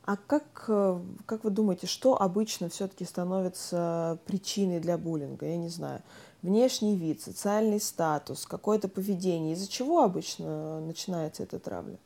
[0.06, 5.47] А как, э, как вы думаете, что обычно все-таки становится причиной для буллинга?
[5.47, 6.01] Я не знаю.
[6.41, 9.54] Внешний вид, социальный статус, какое-то поведение.
[9.54, 11.97] Из-за чего обычно начинается эта травля?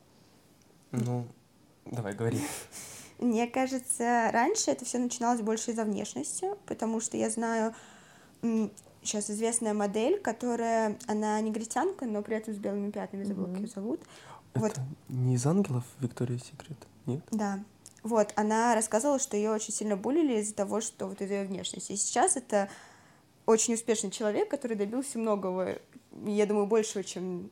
[0.92, 1.26] Ну,
[1.86, 2.40] давай, говори.
[3.20, 7.76] Мне кажется, раньше это все начиналось больше из-за внешности, потому что я знаю
[9.04, 13.54] сейчас известная модель, которая, она негритянка, но при этом с белыми пятнами, забыла, mm-hmm.
[13.54, 14.02] как ее зовут.
[14.54, 14.80] Это вот.
[15.10, 17.22] не из ангелов Виктория Секрет, нет?
[17.32, 17.60] Да.
[18.04, 21.92] Вот, она рассказывала, что ее очень сильно булили из-за того, что вот из-за ее внешности.
[21.92, 22.70] И сейчас это
[23.46, 25.80] очень успешный человек, который добился многого,
[26.26, 27.50] я думаю, большего, чем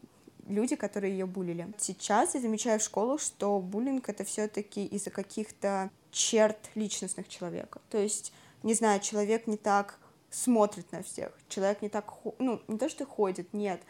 [0.47, 1.67] люди, которые ее булили.
[1.77, 7.81] Сейчас я замечаю в школах, что буллинг это все-таки из-за каких-то черт личностных человека.
[7.89, 8.31] То есть,
[8.63, 13.05] не знаю, человек не так смотрит на всех, человек не так, ну, не то, что
[13.05, 13.81] ходит, нет,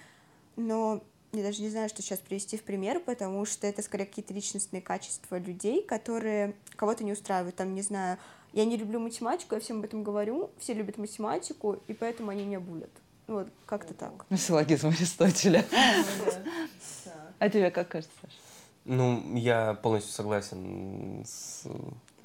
[0.56, 1.02] но
[1.34, 4.82] я даже не знаю, что сейчас привести в пример, потому что это скорее какие-то личностные
[4.82, 7.56] качества людей, которые кого-то не устраивают.
[7.56, 8.18] Там, не знаю,
[8.54, 12.46] я не люблю математику, я всем об этом говорю, все любят математику, и поэтому они
[12.46, 12.90] меня булят.
[13.28, 14.26] Вот, как-то так.
[14.36, 15.66] Силлогизм Аристотеля.
[17.40, 18.34] А тебе как кажется, Саша?
[18.86, 21.68] Ну, я полностью согласен с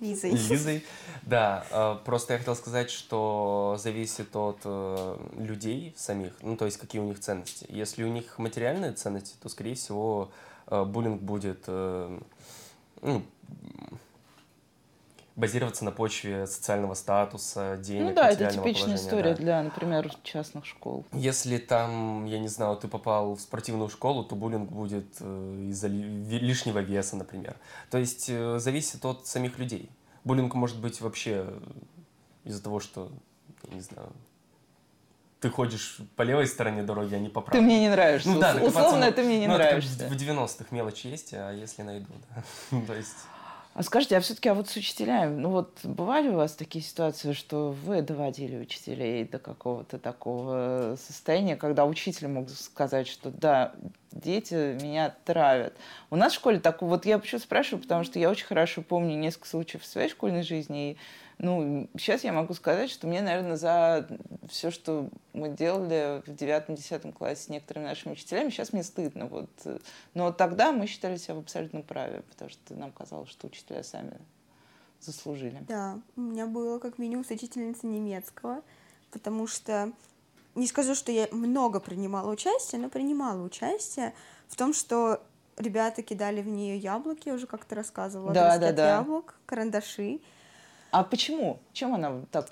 [0.02, 0.30] Лизой.
[0.30, 0.84] Лизой,
[1.22, 1.64] да.
[1.70, 7.00] Э, просто я хотел сказать, что зависит от э, людей самих, ну, то есть какие
[7.00, 7.66] у них ценности.
[7.68, 10.32] Если у них материальные ценности, то, скорее всего,
[10.66, 13.22] э, буллинг будет ну,
[15.42, 19.36] базироваться на почве социального статуса, денег, Ну да, это типичная история да.
[19.36, 21.04] для, например, частных школ.
[21.12, 25.88] Если там, я не знаю, ты попал в спортивную школу, то буллинг будет э, из-за
[25.88, 27.56] лишнего веса, например.
[27.90, 29.90] То есть э, зависит от самих людей.
[30.22, 31.52] Буллинг может быть вообще
[32.44, 33.10] из-за того, что,
[33.68, 34.12] я не знаю,
[35.40, 37.58] ты ходишь по левой стороне дороги, а не по правой.
[37.58, 38.28] Ты мне не нравишься.
[38.28, 40.06] Ну, да, Условно, ты мне не ну, нравишься.
[40.08, 42.80] В 90-х мелочи есть, а если найду, да.
[42.86, 43.16] То есть...
[43.74, 47.32] А скажите, а все-таки, а вот с учителями, ну вот бывали у вас такие ситуации,
[47.32, 53.72] что вы доводили учителей до какого-то такого состояния, когда учитель мог сказать, что да,
[54.10, 55.74] дети меня травят.
[56.10, 59.16] У нас в школе так, вот я почему спрашиваю, потому что я очень хорошо помню
[59.16, 60.96] несколько случаев в своей школьной жизни, и
[61.42, 64.06] ну, сейчас я могу сказать, что мне, наверное, за
[64.48, 69.26] все, что мы делали в девятом-десятом классе с некоторыми нашими учителями, сейчас мне стыдно.
[69.26, 69.50] Вот.
[70.14, 74.16] Но тогда мы считали себя в абсолютном праве, потому что нам казалось, что учителя сами
[75.00, 75.58] заслужили.
[75.66, 78.62] Да, у меня было как минимум с учительницей немецкого,
[79.10, 79.90] потому что
[80.54, 84.14] не скажу, что я много принимала участие, но принимала участие
[84.46, 85.20] в том, что
[85.56, 88.98] ребята кидали в нее яблоки, я уже как-то рассказывала, да, да, да.
[88.98, 90.20] яблок, карандаши.
[90.92, 91.58] А почему?
[91.72, 92.48] Чем она так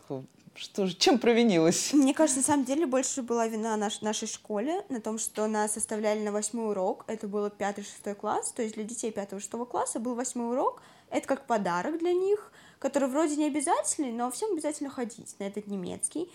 [0.55, 1.93] что же, чем провинилась?
[1.93, 5.77] Мне кажется, на самом деле больше была вина наш, нашей школе на том, что нас
[5.77, 7.05] оставляли на восьмой урок.
[7.07, 10.83] Это было пятый-шестой класс, то есть для детей пятого-шестого класса был восьмой урок.
[11.11, 15.67] Это как подарок для них, который вроде не обязательный, но всем обязательно ходить на этот
[15.67, 16.31] немецкий,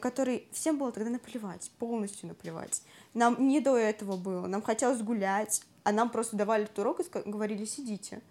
[0.00, 2.82] который всем было тогда наплевать, полностью наплевать.
[3.14, 7.30] Нам не до этого было, нам хотелось гулять, а нам просто давали этот урок и
[7.30, 8.22] говорили «сидите».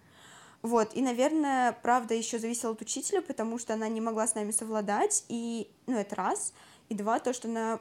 [0.66, 4.50] Вот, и, наверное, правда еще зависело от учителя, потому что она не могла с нами
[4.50, 6.52] совладать, и, ну, это раз,
[6.88, 7.78] и два, то, что она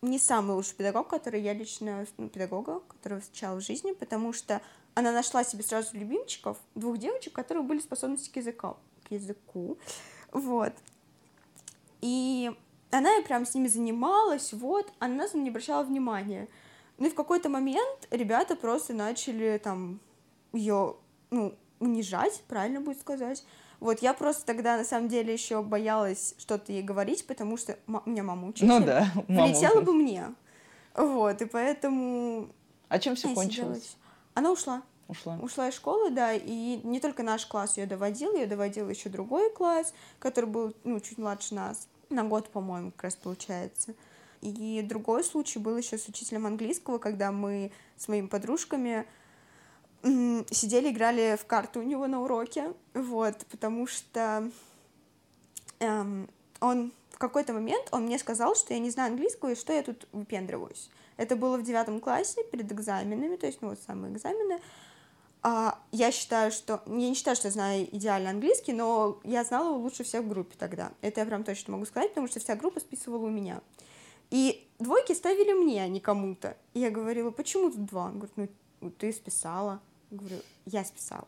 [0.00, 4.62] не самый лучший педагог, который я лично, ну, педагога, которого встречала в жизни, потому что
[4.94, 8.76] она нашла себе сразу любимчиков, двух девочек, которые были способности к языку,
[9.08, 9.76] к языку,
[10.30, 10.72] вот.
[12.00, 12.52] И
[12.92, 16.46] она и прям с ними занималась, вот, а на нас не обращала внимания.
[16.96, 19.98] Ну и в какой-то момент ребята просто начали там
[20.52, 20.94] ее,
[21.32, 23.44] ну, унижать, правильно будет сказать.
[23.80, 28.10] Вот, я просто тогда, на самом деле, еще боялась что-то ей говорить, потому что у
[28.10, 28.68] меня мама учитель.
[28.68, 30.34] Ну да, мама Влетела бы мне.
[30.94, 32.50] Вот, и поэтому...
[32.88, 33.96] А чем все кончилось?
[34.34, 34.82] Она ушла.
[35.08, 35.38] Ушла.
[35.42, 39.50] Ушла из школы, да, и не только наш класс ее доводил, ее доводил еще другой
[39.50, 43.94] класс, который был, ну, чуть младше нас, на год, по-моему, как раз получается.
[44.40, 49.04] И другой случай был еще с учителем английского, когда мы с моими подружками
[50.02, 54.50] сидели, играли в карты у него на уроке, вот, потому что
[55.80, 56.28] эм,
[56.60, 59.82] он в какой-то момент он мне сказал, что я не знаю английского и что я
[59.82, 60.90] тут выпендриваюсь.
[61.16, 64.60] Это было в девятом классе перед экзаменами, то есть, ну, вот самые экзамены.
[65.42, 66.82] А, я считаю, что...
[66.86, 70.56] Я не считаю, что знаю идеально английский, но я знала его лучше всех в группе
[70.58, 70.92] тогда.
[71.02, 73.60] Это я прям точно могу сказать, потому что вся группа списывала у меня.
[74.30, 76.56] И двойки ставили мне, а не кому-то.
[76.72, 78.06] И я говорила, почему тут два?
[78.06, 78.50] Он говорит,
[78.80, 79.80] ну, ты списала.
[80.10, 80.36] Говорю,
[80.66, 81.26] я списала.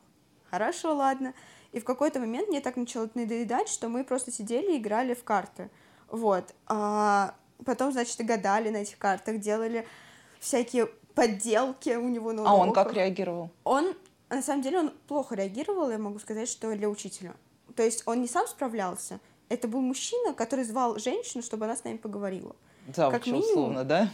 [0.50, 1.34] Хорошо, ладно.
[1.72, 5.24] И в какой-то момент мне так начало надоедать, что мы просто сидели и играли в
[5.24, 5.70] карты.
[6.08, 6.54] Вот.
[6.66, 9.86] А потом, значит, и гадали на этих картах, делали
[10.40, 12.58] всякие подделки у него на уроках.
[12.58, 13.50] А он как реагировал?
[13.64, 13.94] Он,
[14.28, 17.34] на самом деле, он плохо реагировал, я могу сказать, что для учителя.
[17.74, 21.84] То есть он не сам справлялся, это был мужчина, который звал женщину, чтобы она с
[21.84, 22.56] нами поговорила.
[22.86, 24.10] Да, как минимум, условно, да?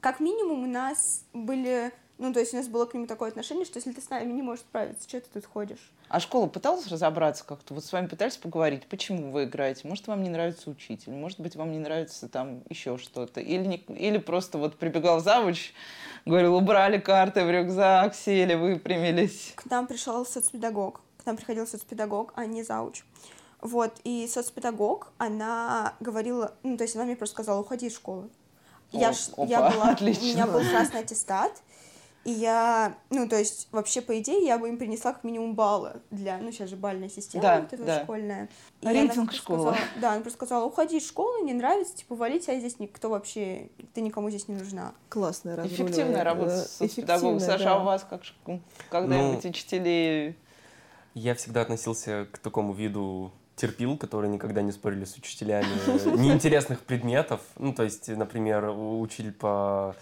[0.00, 3.64] Как минимум у нас были Ну, то есть у нас было к нему такое отношение,
[3.64, 5.90] что если ты с нами не можешь справиться, что ты тут ходишь?
[6.10, 7.72] А школа пыталась разобраться как-то?
[7.72, 9.88] Вот с вами пытались поговорить, почему вы играете?
[9.88, 11.12] Может, вам не нравится учитель?
[11.12, 13.40] Может быть, вам не нравится там еще что-то?
[13.40, 15.72] Или, не, или просто вот прибегал завуч,
[16.26, 19.54] говорил, убрали карты в рюкзак, сели, выпрямились.
[19.56, 21.00] К нам пришел соцпедагог.
[21.22, 23.02] К нам приходил соцпедагог, а не зауч.
[23.62, 28.28] Вот, и соцпедагог, она говорила, ну, то есть она мне просто сказала, уходи из школы.
[28.92, 30.22] Я, О, ж- опа, я была, отлично.
[30.22, 31.62] у меня был красный аттестат,
[32.24, 35.94] и я, ну, то есть, вообще, по идее, я бы им принесла как минимум баллы
[36.10, 38.02] для, ну, сейчас же бальная система Да, вот эта да.
[38.02, 38.48] школьная.
[38.82, 39.58] И Рейтинг она просто школы.
[39.60, 43.08] сказала- да, она просто сказала, уходи из школы, не нравится, типа, вали тебя здесь никто
[43.08, 44.92] вообще, ты никому здесь не нужна.
[45.08, 47.80] Классная разруливая, Эффективная работа с эффективная, Саша, а да.
[47.80, 48.34] у вас как, ж-
[48.90, 50.36] когда-нибудь учителей...
[51.14, 55.66] Я всегда относился к такому виду терпил, которые никогда не спорили с учителями
[56.18, 57.40] неинтересных предметов.
[57.58, 59.96] Ну, то есть, например, учитель по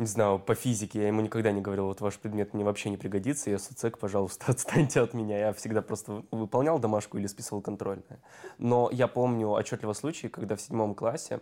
[0.00, 2.96] не знаю, по физике, я ему никогда не говорил, вот ваш предмет мне вообще не
[2.96, 5.38] пригодится, я соцек, пожалуйста, отстаньте от меня.
[5.38, 8.18] Я всегда просто выполнял домашку или списывал контрольное.
[8.56, 11.40] Но я помню отчетливо случай, когда в седьмом классе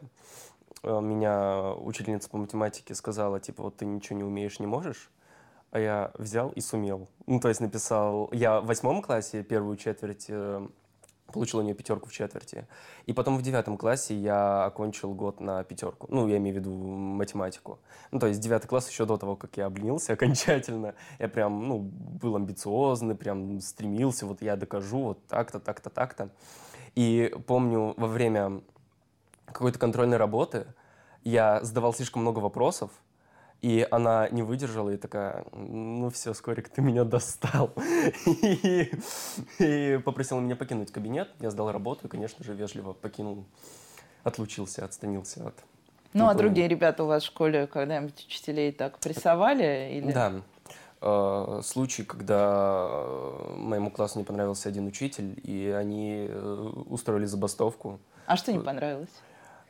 [0.83, 5.09] э, меня учительница по математике сказала, типа, вот ты ничего не умеешь, не можешь,
[5.71, 7.09] а я взял и сумел.
[7.27, 8.29] Ну, то есть написал...
[8.33, 10.67] Я в восьмом классе первую четверть э,
[11.33, 12.67] получил у нее пятерку в четверти.
[13.07, 16.07] И потом в девятом классе я окончил год на пятерку.
[16.11, 17.79] Ну, я имею в виду математику.
[18.11, 20.95] Ну, то есть девятый класс еще до того, как я обленился окончательно.
[21.19, 26.31] Я прям, ну, был амбициозный, прям стремился, вот я докажу, вот так-то, так-то, так-то.
[26.95, 28.63] И помню, во время
[29.47, 30.67] какой-то контрольной работы
[31.25, 32.91] я задавал слишком много вопросов,
[33.61, 37.73] и она не выдержала и такая, ну все, Скорик, ты меня достал.
[38.27, 38.93] И,
[39.59, 41.29] и попросила меня покинуть кабинет.
[41.41, 43.45] Я сдал работу и, конечно же, вежливо покинул,
[44.23, 45.55] отлучился, отстранился от...
[46.13, 49.99] Ну, а другие ребята у вас в школе когда-нибудь учителей так прессовали?
[49.99, 50.13] Или...
[50.13, 50.33] Да.
[51.01, 57.99] Э, Случай, когда э, моему классу не понравился один учитель, и они э, устроили забастовку.
[58.27, 59.11] А что не понравилось?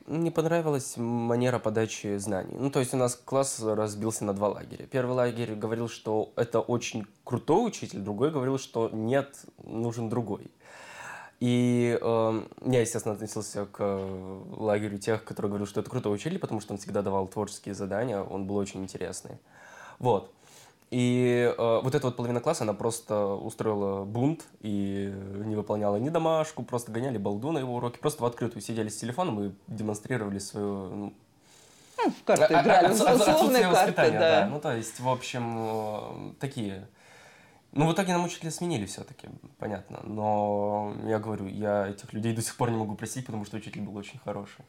[0.09, 2.57] Не понравилась манера подачи знаний.
[2.59, 4.87] Ну, то есть у нас класс разбился на два лагеря.
[4.87, 10.51] Первый лагерь говорил, что это очень крутой учитель, другой говорил, что нет, нужен другой.
[11.41, 16.39] И э, я, естественно, относился к э, лагерю тех, которые говорили, что это крутой учитель,
[16.39, 19.37] потому что он всегда давал творческие задания, он был очень интересный.
[19.99, 20.33] Вот.
[20.91, 25.13] И э, вот эта вот половина класса, она просто устроила бунт и
[25.45, 28.97] не выполняла ни домашку, просто гоняли балду на его уроки, просто в открытую сидели с
[28.97, 30.89] телефоном и демонстрировали свою...
[30.89, 31.13] Ну,
[31.99, 34.47] Ну, в карты а- а- играли, отсу- условные отсутствие карты, воспитания, да.
[34.51, 36.89] Ну, то есть, в общем, э, такие...
[37.73, 39.29] Ну, в итоге нам учителя сменили все-таки,
[39.59, 40.01] понятно.
[40.05, 43.83] Но я говорю, я этих людей до сих пор не могу простить, потому что учитель
[43.83, 44.65] был очень хороший.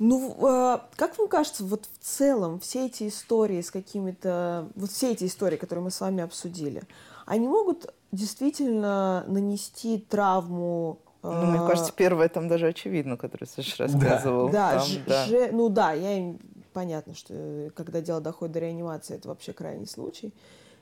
[0.00, 4.66] Ну, э, как вам кажется, вот в целом все эти истории с какими-то...
[4.74, 6.82] Вот все эти истории, которые мы с вами обсудили,
[7.26, 10.98] они могут действительно нанести травму...
[11.22, 14.48] э, Ну, мне кажется, первое там даже очевидно, которое Саша рассказывал.
[14.48, 15.24] Да, Там, ж- да.
[15.26, 16.38] же- ну да, я им
[16.72, 20.32] понятно, что э, когда дело доходит до реанимации, это вообще крайний случай.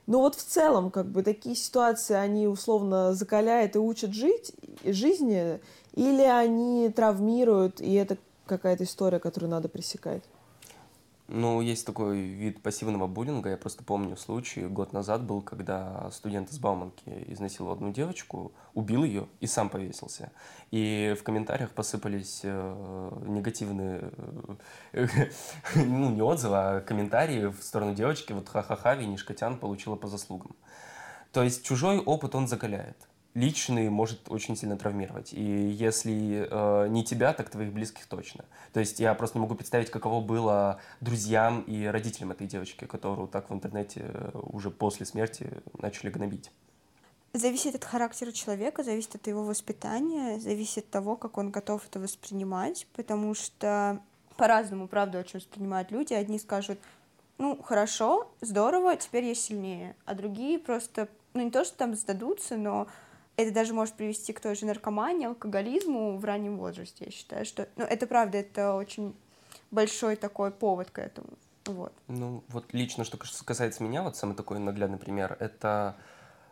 [0.06, 4.52] Но вот в целом, как бы такие ситуации, они условно закаляют и учат жить
[4.84, 5.58] жизни,
[5.94, 8.16] или они травмируют, и это
[8.48, 10.24] какая-то история, которую надо пресекать.
[11.30, 13.50] Ну, есть такой вид пассивного буллинга.
[13.50, 19.04] Я просто помню случай, год назад был, когда студент из Бауманки изнасиловал одну девочку, убил
[19.04, 20.32] ее и сам повесился.
[20.70, 24.10] И в комментариях посыпались э, негативные,
[24.92, 25.06] э,
[25.74, 28.32] ну, не отзывы, а комментарии в сторону девочки.
[28.32, 30.56] Вот ха-ха-ха, Винишка Тян получила по заслугам.
[31.32, 33.07] То есть чужой опыт он закаляет.
[33.34, 35.32] Личный может очень сильно травмировать.
[35.32, 38.44] И если э, не тебя, так твоих близких точно.
[38.72, 43.28] То есть я просто не могу представить, каково было друзьям и родителям этой девочки, которую
[43.28, 46.50] так в интернете э, уже после смерти начали гнобить.
[47.34, 52.00] Зависит от характера человека, зависит от его воспитания, зависит от того, как он готов это
[52.00, 54.00] воспринимать, потому что
[54.38, 56.14] по-разному, правда, очень воспринимают люди.
[56.14, 56.78] Одни скажут,
[57.36, 62.56] ну, хорошо, здорово, теперь я сильнее, а другие просто, ну, не то, что там сдадутся,
[62.56, 62.88] но
[63.38, 67.68] это даже может привести к той же наркомании, алкоголизму в раннем возрасте, я считаю, что,
[67.76, 69.14] ну, это правда, это очень
[69.70, 71.28] большой такой повод к этому,
[71.64, 71.92] вот.
[72.08, 75.94] Ну, вот лично, что касается меня, вот самый такой наглядный пример, это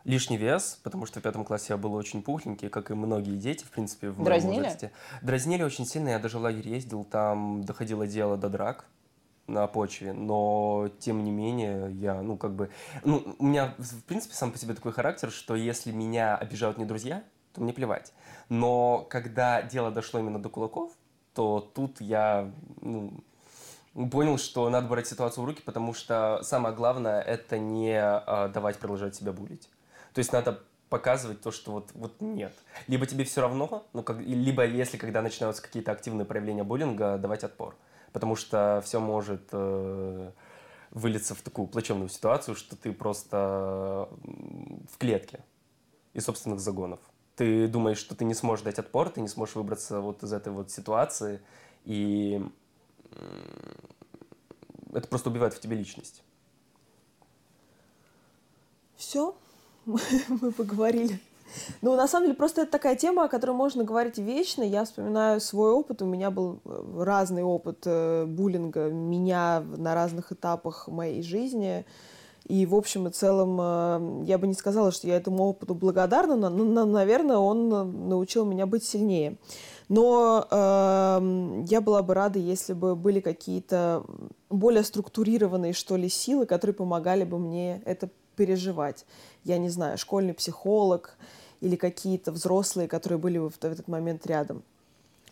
[0.05, 3.65] лишний вес, потому что в пятом классе я был очень пухленький, как и многие дети,
[3.65, 4.55] в принципе, в моем Дразнили?
[4.55, 4.91] возрасте.
[5.21, 8.85] Дразнили очень сильно, я даже в лагерь ездил, там доходило дело до драк
[9.47, 12.69] на почве, но тем не менее я, ну, как бы,
[13.03, 16.85] ну, у меня, в принципе, сам по себе такой характер, что если меня обижают не
[16.85, 17.23] друзья,
[17.53, 18.13] то мне плевать.
[18.49, 20.91] Но когда дело дошло именно до кулаков,
[21.33, 23.23] то тут я, ну,
[24.11, 28.77] понял, что надо брать ситуацию в руки, потому что самое главное это не э, давать
[28.77, 29.69] продолжать себя булить.
[30.13, 32.53] То есть надо показывать то, что вот, вот нет.
[32.87, 37.43] Либо тебе все равно, ну, как, либо если когда начинаются какие-то активные проявления буллинга, давать
[37.43, 37.75] отпор.
[38.17, 40.31] Потому что все может э,
[40.89, 44.09] вылиться в такую плачевную ситуацию, что ты просто
[44.91, 45.45] в клетке
[46.15, 46.99] из собственных загонов.
[47.35, 50.51] Ты думаешь, что ты не сможешь дать отпор, ты не сможешь выбраться вот из этой
[50.51, 51.41] вот ситуации,
[51.85, 52.43] и
[54.95, 56.23] это просто убивает в тебе личность.
[58.95, 59.37] Все,
[59.85, 61.19] мы поговорили.
[61.81, 64.63] Ну, на самом деле, просто это такая тема, о которой можно говорить вечно.
[64.63, 66.01] Я вспоминаю свой опыт.
[66.01, 71.85] У меня был э, разный опыт э, буллинга меня на разных этапах моей жизни.
[72.47, 76.35] И, в общем и целом, э, я бы не сказала, что я этому опыту благодарна,
[76.35, 77.69] но, но наверное, он
[78.07, 79.37] научил меня быть сильнее.
[79.89, 84.05] Но э, я была бы рада, если бы были какие-то
[84.49, 89.05] более структурированные, что ли, силы, которые помогали бы мне это переживать.
[89.43, 91.17] Я не знаю, школьный психолог
[91.59, 94.63] или какие-то взрослые, которые были в, этот момент рядом.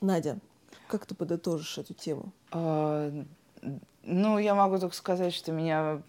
[0.02, 0.40] Надя,
[0.88, 2.34] как ты подытожишь эту тему?
[2.52, 3.12] А,
[4.04, 6.02] ну, я могу только сказать, что меня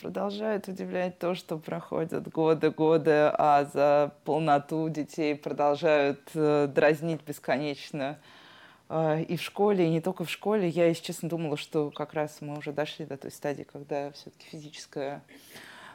[0.00, 8.18] продолжает удивлять то, что проходят годы, годы, а за полноту детей продолжают э, дразнить бесконечно.
[8.88, 10.68] Э, и в школе, и не только в школе.
[10.68, 14.46] Я, если честно, думала, что как раз мы уже дошли до той стадии, когда все-таки
[14.46, 15.22] физическое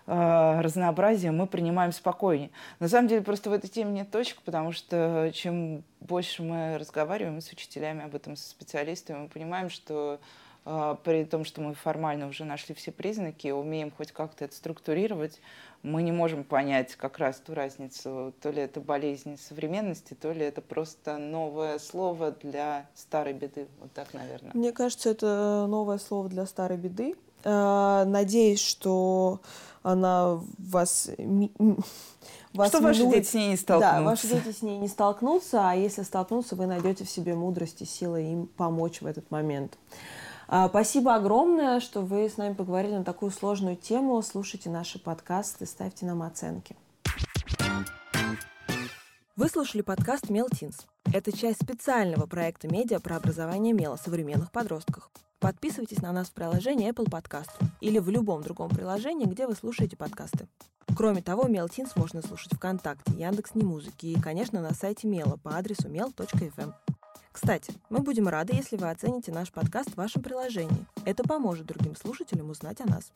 [0.06, 2.52] разнообразие мы принимаем спокойнее.
[2.80, 7.40] На самом деле просто в этой теме нет точек, потому что чем больше мы разговариваем
[7.40, 10.20] с учителями об этом, со специалистами, мы понимаем, что
[10.66, 15.42] а, при том, что мы формально уже нашли все признаки, умеем хоть как-то это структурировать,
[15.82, 20.42] мы не можем понять как раз ту разницу, то ли это болезнь современности, то ли
[20.42, 23.68] это просто новое слово для старой беды.
[23.82, 24.52] Вот так, наверное.
[24.54, 27.16] Мне кажется, это новое слово для старой беды.
[27.44, 29.42] А, надеюсь, что
[29.84, 31.10] она вас
[32.54, 33.98] вас что ваши дети с ней не столкнутся.
[33.98, 37.82] Да, ваши дети с ней не столкнутся, а если столкнутся, вы найдете в себе мудрость
[37.82, 39.78] и силы им помочь в этот момент.
[40.48, 44.22] А, спасибо огромное, что вы с нами поговорили на такую сложную тему.
[44.22, 46.76] Слушайте наши подкасты, ставьте нам оценки.
[49.36, 50.86] Вы слушали подкаст «Мелтинс».
[51.12, 55.10] Это часть специального проекта медиа про образование мела современных подростках.
[55.40, 57.50] Подписывайтесь на нас в приложении Apple Podcast
[57.82, 60.48] или в любом другом приложении, где вы слушаете подкасты.
[60.96, 66.72] Кроме того, Мелтинс можно слушать ВКонтакте, Яндекс.Немузыки и, конечно, на сайте Мела по адресу mel.fm.
[67.32, 70.86] Кстати, мы будем рады, если вы оцените наш подкаст в вашем приложении.
[71.06, 73.12] Это поможет другим слушателям узнать о нас.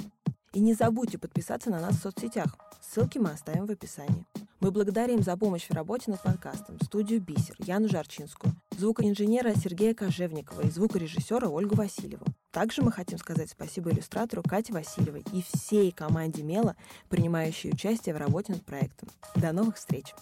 [0.54, 2.58] И не забудьте подписаться на нас в соцсетях.
[2.82, 4.26] Ссылки мы оставим в описании.
[4.60, 10.62] Мы благодарим за помощь в работе над подкастом студию «Бисер» Яну Жарчинскую, звукоинженера Сергея Кожевникова
[10.62, 12.26] и звукорежиссера Ольгу Васильеву.
[12.52, 16.76] Также мы хотим сказать спасибо иллюстратору Кате Васильевой и всей команде Мела,
[17.08, 19.10] принимающей участие в работе над проектом.
[19.36, 20.16] До новых встреч!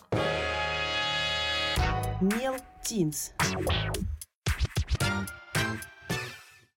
[2.19, 3.31] Мел Teams.